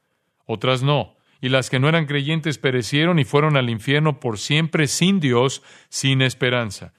otras 0.46 0.82
no, 0.82 1.19
y 1.40 1.48
las 1.48 1.70
que 1.70 1.78
no 1.78 1.88
eran 1.88 2.06
creyentes 2.06 2.58
perecieron 2.58 3.18
y 3.18 3.24
fueron 3.24 3.56
al 3.56 3.70
infierno 3.70 4.20
por 4.20 4.38
siempre 4.38 4.86
sin 4.86 5.20
Dios, 5.20 5.62
sin 5.88 6.22
esperanza. 6.22 6.92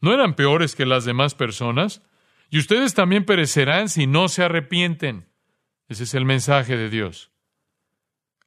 ¿No 0.00 0.12
eran 0.12 0.34
peores 0.34 0.74
que 0.74 0.86
las 0.86 1.04
demás 1.04 1.34
personas? 1.34 2.02
Y 2.50 2.58
ustedes 2.58 2.94
también 2.94 3.24
perecerán 3.24 3.88
si 3.88 4.06
no 4.06 4.28
se 4.28 4.42
arrepienten. 4.42 5.26
Ese 5.88 6.04
es 6.04 6.14
el 6.14 6.24
mensaje 6.24 6.76
de 6.76 6.88
Dios. 6.88 7.30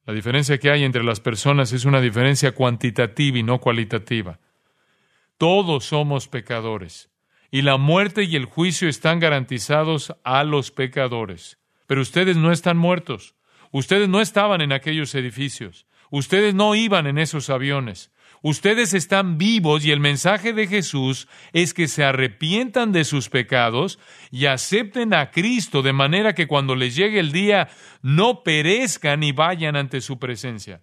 La 0.06 0.12
diferencia 0.12 0.58
que 0.58 0.70
hay 0.70 0.84
entre 0.84 1.02
las 1.02 1.20
personas 1.20 1.72
es 1.72 1.86
una 1.86 2.00
diferencia 2.00 2.52
cuantitativa 2.52 3.38
y 3.38 3.42
no 3.42 3.60
cualitativa. 3.60 4.38
Todos 5.38 5.86
somos 5.86 6.28
pecadores 6.28 7.10
y 7.50 7.62
la 7.62 7.78
muerte 7.78 8.24
y 8.24 8.36
el 8.36 8.44
juicio 8.44 8.88
están 8.88 9.20
garantizados 9.20 10.14
a 10.24 10.44
los 10.44 10.70
pecadores. 10.70 11.58
Pero 11.86 12.02
ustedes 12.02 12.36
no 12.36 12.52
están 12.52 12.76
muertos. 12.76 13.34
Ustedes 13.74 14.08
no 14.08 14.20
estaban 14.20 14.60
en 14.60 14.72
aquellos 14.72 15.16
edificios. 15.16 15.84
Ustedes 16.08 16.54
no 16.54 16.76
iban 16.76 17.08
en 17.08 17.18
esos 17.18 17.50
aviones. 17.50 18.12
Ustedes 18.40 18.94
están 18.94 19.36
vivos 19.36 19.84
y 19.84 19.90
el 19.90 19.98
mensaje 19.98 20.52
de 20.52 20.68
Jesús 20.68 21.26
es 21.52 21.74
que 21.74 21.88
se 21.88 22.04
arrepientan 22.04 22.92
de 22.92 23.02
sus 23.02 23.28
pecados 23.28 23.98
y 24.30 24.46
acepten 24.46 25.12
a 25.12 25.32
Cristo 25.32 25.82
de 25.82 25.92
manera 25.92 26.36
que 26.36 26.46
cuando 26.46 26.76
les 26.76 26.94
llegue 26.94 27.18
el 27.18 27.32
día 27.32 27.68
no 28.00 28.44
perezcan 28.44 29.24
y 29.24 29.32
vayan 29.32 29.74
ante 29.74 30.00
su 30.00 30.20
presencia. 30.20 30.80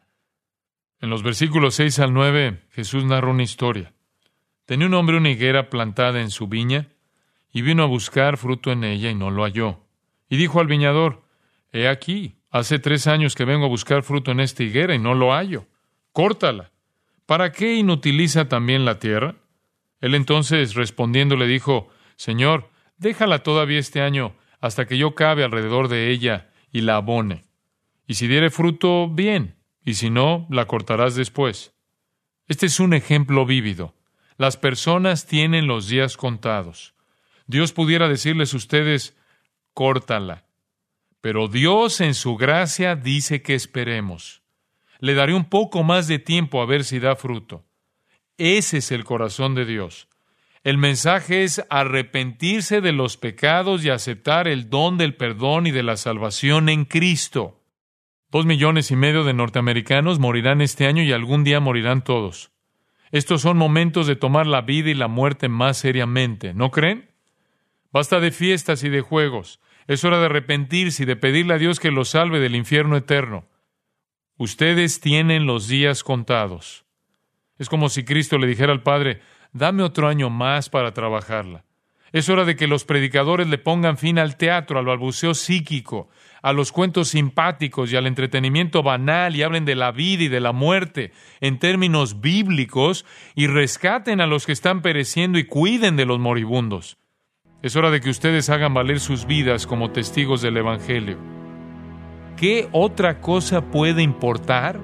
En 0.99 1.10
los 1.10 1.23
versículos 1.23 1.75
6 1.75 1.97
al 1.99 2.13
9 2.13 2.65
Jesús 2.71 3.06
narra 3.06 3.32
una 3.32 3.43
historia. 3.43 3.93
Tenía 4.65 4.88
un 4.88 4.95
hombre 4.95 5.15
una 5.15 5.30
higuera 5.30 5.69
plantada 5.69 6.19
en 6.19 6.30
su 6.30 6.49
viña 6.49 6.89
y 7.54 7.62
vino 7.62 7.84
a 7.84 7.88
buscar 7.88 8.36
fruto 8.36 8.69
en 8.69 8.84
ella 8.84 9.10
y 9.10 9.15
no 9.15 9.32
lo 9.32 9.43
halló. 9.43 9.80
Y 10.27 10.36
dijo 10.36 10.60
al 10.60 10.67
viñador, 10.67 11.23
He 11.71 11.88
aquí, 11.88 12.40
hace 12.52 12.78
tres 12.78 13.08
años 13.08 13.34
que 13.36 13.46
vengo 13.46 13.66
a 13.66 13.70
buscar 13.70 14.04
fruto 14.04 14.32
en 14.32 14.40
esta 14.40 14.64
higuera 14.64 14.94
y 14.94 15.00
no 15.00 15.16
lo 15.16 15.32
hallo. 15.32 15.66
Córtala 16.12 16.72
¿Para 17.32 17.54
qué 17.54 17.76
inutiliza 17.76 18.50
también 18.50 18.84
la 18.84 19.00
tierra? 19.00 19.36
Él 20.02 20.16
entonces 20.16 20.74
respondiendo 20.74 21.38
le 21.38 21.48
dijo, 21.48 21.88
Señor, 22.18 22.70
déjala 22.98 23.42
todavía 23.42 23.80
este 23.80 24.02
año 24.02 24.36
hasta 24.60 24.86
que 24.86 24.98
yo 24.98 25.16
cabe 25.16 25.46
alrededor 25.46 25.88
de 25.88 26.12
ella 26.12 26.50
y 26.74 26.82
la 26.82 26.98
abone. 26.98 27.46
Y 28.06 28.16
si 28.16 28.28
diere 28.28 28.50
fruto, 28.50 29.08
bien, 29.08 29.56
y 29.86 29.94
si 29.94 30.10
no, 30.10 30.46
la 30.50 30.66
cortarás 30.66 31.16
después. 31.16 31.74
Este 32.50 32.66
es 32.66 32.82
un 32.82 32.94
ejemplo 32.94 33.46
vívido. 33.46 33.96
Las 34.36 34.58
personas 34.58 35.26
tienen 35.26 35.68
los 35.68 35.88
días 35.88 36.18
contados. 36.18 36.96
Dios 37.48 37.72
pudiera 37.72 38.10
decirles 38.10 38.54
a 38.54 38.58
ustedes, 38.58 39.16
córtala. 39.74 40.44
Pero 41.21 41.47
Dios 41.47 42.01
en 42.01 42.13
su 42.13 42.36
gracia 42.36 42.95
dice 42.95 43.41
que 43.41 43.55
esperemos 43.55 44.41
le 45.01 45.15
daré 45.15 45.34
un 45.34 45.45
poco 45.45 45.84
más 45.84 46.07
de 46.07 46.19
tiempo 46.19 46.62
a 46.62 46.65
ver 46.65 46.86
si 46.86 46.99
da 46.99 47.15
fruto. 47.15 47.65
Ese 48.38 48.77
es 48.77 48.91
el 48.91 49.03
corazón 49.03 49.55
de 49.55 49.65
Dios. 49.65 50.07
El 50.63 50.77
mensaje 50.77 51.43
es 51.43 51.65
arrepentirse 51.71 52.81
de 52.81 52.91
los 52.91 53.17
pecados 53.17 53.84
y 53.84 53.89
aceptar 53.89 54.47
el 54.47 54.69
don 54.69 54.97
del 54.97 55.15
perdón 55.15 55.65
y 55.65 55.71
de 55.71 55.81
la 55.81 55.97
salvación 55.97 56.69
en 56.69 56.86
Cristo. 56.86 57.60
Dos 58.29 58.45
millones 58.45 58.91
y 58.91 58.95
medio 58.95 59.23
de 59.23 59.34
norteamericanos 59.34 60.19
morirán 60.19 60.62
este 60.62 60.86
año 60.86 61.01
y 61.01 61.12
algún 61.12 61.43
día 61.43 61.60
morirán 61.60 62.03
todos. 62.03 62.51
Estos 63.12 63.41
son 63.41 63.57
momentos 63.57 64.05
de 64.05 64.15
tomar 64.15 64.45
la 64.45 64.62
vida 64.62 64.91
y 64.91 64.93
la 64.93 65.07
muerte 65.07 65.49
más 65.49 65.77
seriamente, 65.77 66.53
¿no 66.53 66.69
creen? 66.69 67.10
Basta 67.91 68.19
de 68.19 68.31
fiestas 68.31 68.84
y 68.84 68.89
de 68.89 69.01
juegos. 69.01 69.60
Es 69.88 70.04
hora 70.04 70.20
de 70.20 70.26
arrepentirse 70.26 71.04
y 71.04 71.06
de 71.06 71.15
pedirle 71.15 71.56
a 71.56 71.58
Dios 71.58 71.80
que 71.80 71.91
los 71.91 72.10
salve 72.10 72.39
del 72.39 72.56
infierno 72.56 72.98
eterno. 72.98 73.46
Ustedes 74.38 75.00
tienen 75.00 75.46
los 75.46 75.67
días 75.67 76.04
contados. 76.04 76.86
Es 77.58 77.70
como 77.70 77.89
si 77.89 78.04
Cristo 78.04 78.38
le 78.38 78.48
dijera 78.48 78.72
al 78.72 78.84
Padre, 78.84 79.22
dame 79.54 79.84
otro 79.84 80.08
año 80.08 80.30
más 80.30 80.70
para 80.70 80.94
trabajarla. 80.94 81.63
Es 82.12 82.28
hora 82.28 82.44
de 82.44 82.58
que 82.58 82.67
los 82.67 82.84
predicadores 82.84 83.48
le 83.48 83.58
pongan 83.58 83.98
fin 83.98 84.20
al 84.20 84.36
teatro, 84.36 84.78
al 84.78 84.86
balbuceo 84.86 85.34
psíquico, 85.34 86.10
a 86.41 86.52
los 86.52 86.74
cuentos 86.74 87.10
simpáticos 87.10 87.91
y 87.91 87.96
al 87.96 88.06
entretenimiento 88.06 88.84
banal 88.84 89.36
y 89.36 89.44
hablen 89.44 89.63
de 89.63 89.76
la 89.76 89.91
vida 89.91 90.24
y 90.24 90.28
de 90.28 90.41
la 90.41 90.52
muerte 90.52 91.13
en 91.39 91.58
términos 91.58 92.20
bíblicos 92.20 93.06
y 93.34 93.48
rescaten 93.48 94.20
a 94.20 94.28
los 94.28 94.46
que 94.46 94.52
están 94.52 94.82
pereciendo 94.82 95.39
y 95.39 95.46
cuiden 95.46 95.96
de 95.96 96.06
los 96.06 96.20
moribundos. 96.20 96.98
Es 97.63 97.76
hora 97.76 97.91
de 97.91 98.02
que 98.02 98.10
ustedes 98.10 98.50
hagan 98.50 98.74
valer 98.74 99.00
sus 99.00 99.28
vidas 99.28 99.67
como 99.67 99.91
testigos 99.91 100.41
del 100.41 100.58
Evangelio. 100.58 101.17
¿Qué 102.36 102.67
otra 102.71 103.21
cosa 103.21 103.62
puede 103.62 104.02
importar? 104.02 104.80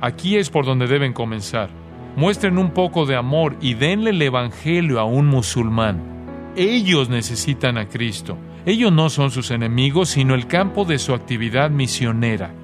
Aquí 0.00 0.36
es 0.36 0.48
por 0.48 0.64
donde 0.64 0.86
deben 0.86 1.12
comenzar. 1.12 1.70
Muestren 2.14 2.56
un 2.56 2.70
poco 2.70 3.04
de 3.04 3.16
amor 3.16 3.56
y 3.60 3.74
denle 3.74 4.10
el 4.10 4.22
Evangelio 4.22 5.00
a 5.00 5.04
un 5.04 5.26
musulmán. 5.26 6.52
Ellos 6.54 7.08
necesitan 7.08 7.78
a 7.78 7.88
Cristo. 7.88 8.38
Ellos 8.64 8.92
no 8.92 9.10
son 9.10 9.32
sus 9.32 9.50
enemigos, 9.50 10.10
sino 10.10 10.36
el 10.36 10.46
campo 10.46 10.84
de 10.84 11.00
su 11.00 11.14
actividad 11.14 11.68
misionera. 11.68 12.54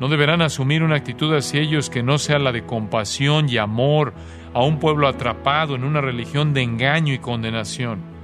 No 0.00 0.08
deberán 0.08 0.40
asumir 0.40 0.82
una 0.82 0.96
actitud 0.96 1.34
hacia 1.34 1.60
ellos 1.60 1.90
que 1.90 2.02
no 2.02 2.16
sea 2.16 2.38
la 2.38 2.52
de 2.52 2.64
compasión 2.64 3.50
y 3.50 3.58
amor 3.58 4.14
a 4.54 4.64
un 4.64 4.78
pueblo 4.78 5.08
atrapado 5.08 5.74
en 5.74 5.84
una 5.84 6.00
religión 6.00 6.54
de 6.54 6.62
engaño 6.62 7.12
y 7.12 7.18
condenación. 7.18 8.17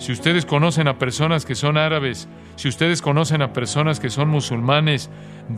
Si 0.00 0.12
ustedes 0.12 0.46
conocen 0.46 0.88
a 0.88 0.98
personas 0.98 1.44
que 1.44 1.54
son 1.54 1.76
árabes, 1.76 2.26
si 2.56 2.68
ustedes 2.68 3.02
conocen 3.02 3.42
a 3.42 3.52
personas 3.52 4.00
que 4.00 4.08
son 4.08 4.30
musulmanes, 4.30 5.10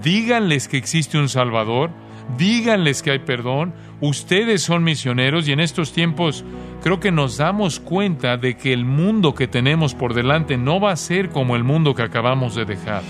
díganles 0.02 0.66
que 0.66 0.78
existe 0.78 1.16
un 1.16 1.28
Salvador, 1.28 1.90
díganles 2.36 3.02
que 3.02 3.12
hay 3.12 3.20
perdón, 3.20 3.72
ustedes 4.00 4.62
son 4.62 4.82
misioneros 4.82 5.46
y 5.46 5.52
en 5.52 5.60
estos 5.60 5.92
tiempos 5.92 6.44
creo 6.82 6.98
que 6.98 7.12
nos 7.12 7.36
damos 7.36 7.78
cuenta 7.78 8.36
de 8.36 8.56
que 8.56 8.72
el 8.72 8.84
mundo 8.84 9.32
que 9.32 9.46
tenemos 9.46 9.94
por 9.94 10.12
delante 10.12 10.56
no 10.56 10.80
va 10.80 10.90
a 10.90 10.96
ser 10.96 11.28
como 11.28 11.54
el 11.54 11.62
mundo 11.62 11.94
que 11.94 12.02
acabamos 12.02 12.56
de 12.56 12.64
dejar. 12.64 13.04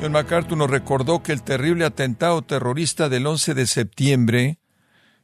John 0.00 0.12
MacArthur 0.12 0.56
nos 0.56 0.70
recordó 0.70 1.24
que 1.24 1.32
el 1.32 1.42
terrible 1.42 1.84
atentado 1.84 2.40
terrorista 2.42 3.08
del 3.08 3.26
11 3.26 3.54
de 3.54 3.66
septiembre 3.66 4.60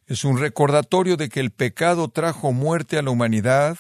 es 0.07 0.25
un 0.25 0.39
recordatorio 0.39 1.17
de 1.17 1.29
que 1.29 1.41
el 1.41 1.51
pecado 1.51 2.09
trajo 2.09 2.53
muerte 2.53 2.97
a 2.99 3.03
la 3.03 3.11
humanidad 3.11 3.79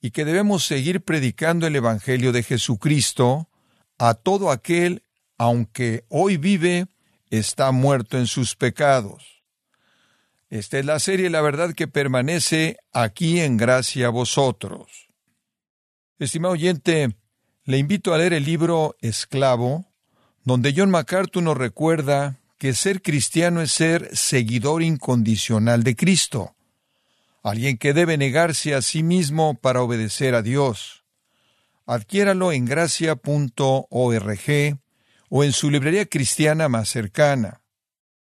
y 0.00 0.10
que 0.10 0.24
debemos 0.24 0.64
seguir 0.64 1.02
predicando 1.02 1.66
el 1.66 1.76
Evangelio 1.76 2.32
de 2.32 2.42
Jesucristo 2.42 3.48
a 3.98 4.14
todo 4.14 4.50
aquel, 4.50 5.02
aunque 5.36 6.04
hoy 6.08 6.38
vive, 6.38 6.86
está 7.30 7.72
muerto 7.72 8.18
en 8.18 8.26
sus 8.26 8.56
pecados. 8.56 9.44
Esta 10.50 10.78
es 10.78 10.84
la 10.86 10.98
serie 10.98 11.30
La 11.30 11.40
verdad 11.40 11.74
que 11.74 11.88
permanece 11.88 12.78
aquí 12.92 13.40
en 13.40 13.56
gracia 13.56 14.06
a 14.06 14.10
vosotros. 14.10 15.08
Estimado 16.18 16.54
oyente, 16.54 17.16
le 17.64 17.78
invito 17.78 18.14
a 18.14 18.18
leer 18.18 18.32
el 18.32 18.44
libro 18.44 18.96
Esclavo, 19.00 19.86
donde 20.44 20.72
John 20.76 20.90
MacArthur 20.90 21.42
nos 21.42 21.56
recuerda 21.56 22.38
que 22.64 22.72
ser 22.72 23.02
cristiano 23.02 23.60
es 23.60 23.72
ser 23.72 24.16
seguidor 24.16 24.82
incondicional 24.82 25.82
de 25.82 25.94
Cristo, 25.94 26.56
alguien 27.42 27.76
que 27.76 27.92
debe 27.92 28.16
negarse 28.16 28.74
a 28.74 28.80
sí 28.80 29.02
mismo 29.02 29.52
para 29.52 29.82
obedecer 29.82 30.34
a 30.34 30.40
Dios. 30.40 31.04
Adquiéralo 31.84 32.52
en 32.52 32.64
gracia.org 32.64 33.18
o 35.28 35.44
en 35.44 35.52
su 35.52 35.70
librería 35.70 36.06
cristiana 36.06 36.70
más 36.70 36.88
cercana, 36.88 37.60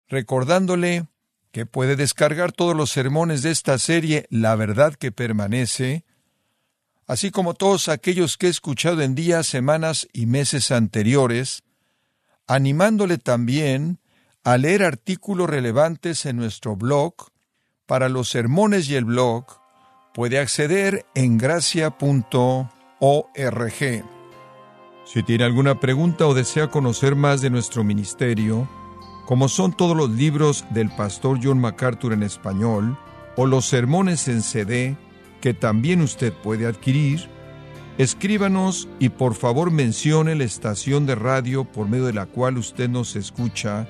recordándole 0.07 1.07
que 1.51 1.65
puede 1.65 1.95
descargar 1.95 2.51
todos 2.51 2.75
los 2.75 2.91
sermones 2.91 3.41
de 3.41 3.49
esta 3.49 3.79
serie 3.79 4.27
La 4.29 4.55
verdad 4.55 4.93
que 4.93 5.11
permanece, 5.11 6.05
así 7.07 7.31
como 7.31 7.55
todos 7.55 7.89
aquellos 7.89 8.37
que 8.37 8.45
he 8.45 8.51
escuchado 8.51 9.01
en 9.01 9.15
días, 9.15 9.47
semanas 9.47 10.07
y 10.13 10.27
meses 10.27 10.69
anteriores, 10.69 11.63
animándole 12.45 13.17
también 13.17 13.99
a 14.47 14.57
leer 14.57 14.81
artículos 14.81 15.49
relevantes 15.49 16.25
en 16.25 16.37
nuestro 16.37 16.77
blog. 16.77 17.15
Para 17.85 18.07
los 18.07 18.29
sermones 18.29 18.89
y 18.89 18.95
el 18.95 19.03
blog, 19.03 19.43
puede 20.13 20.39
acceder 20.39 21.05
en 21.15 21.37
gracia.org. 21.37 21.91
Si 25.03 25.23
tiene 25.23 25.43
alguna 25.43 25.81
pregunta 25.81 26.27
o 26.27 26.33
desea 26.33 26.69
conocer 26.69 27.17
más 27.17 27.41
de 27.41 27.49
nuestro 27.49 27.83
ministerio, 27.83 28.69
como 29.25 29.49
son 29.49 29.75
todos 29.75 29.97
los 29.97 30.11
libros 30.11 30.63
del 30.69 30.95
pastor 30.95 31.39
John 31.43 31.59
MacArthur 31.59 32.13
en 32.13 32.23
español, 32.23 32.97
o 33.35 33.47
los 33.47 33.65
sermones 33.65 34.29
en 34.29 34.41
CD, 34.41 34.95
que 35.41 35.53
también 35.53 35.99
usted 35.99 36.31
puede 36.31 36.67
adquirir, 36.67 37.27
escríbanos 37.97 38.87
y 38.97 39.09
por 39.09 39.35
favor 39.35 39.71
mencione 39.71 40.35
la 40.35 40.45
estación 40.45 41.05
de 41.05 41.15
radio 41.15 41.65
por 41.65 41.89
medio 41.89 42.05
de 42.05 42.13
la 42.13 42.27
cual 42.27 42.57
usted 42.57 42.87
nos 42.87 43.17
escucha 43.17 43.89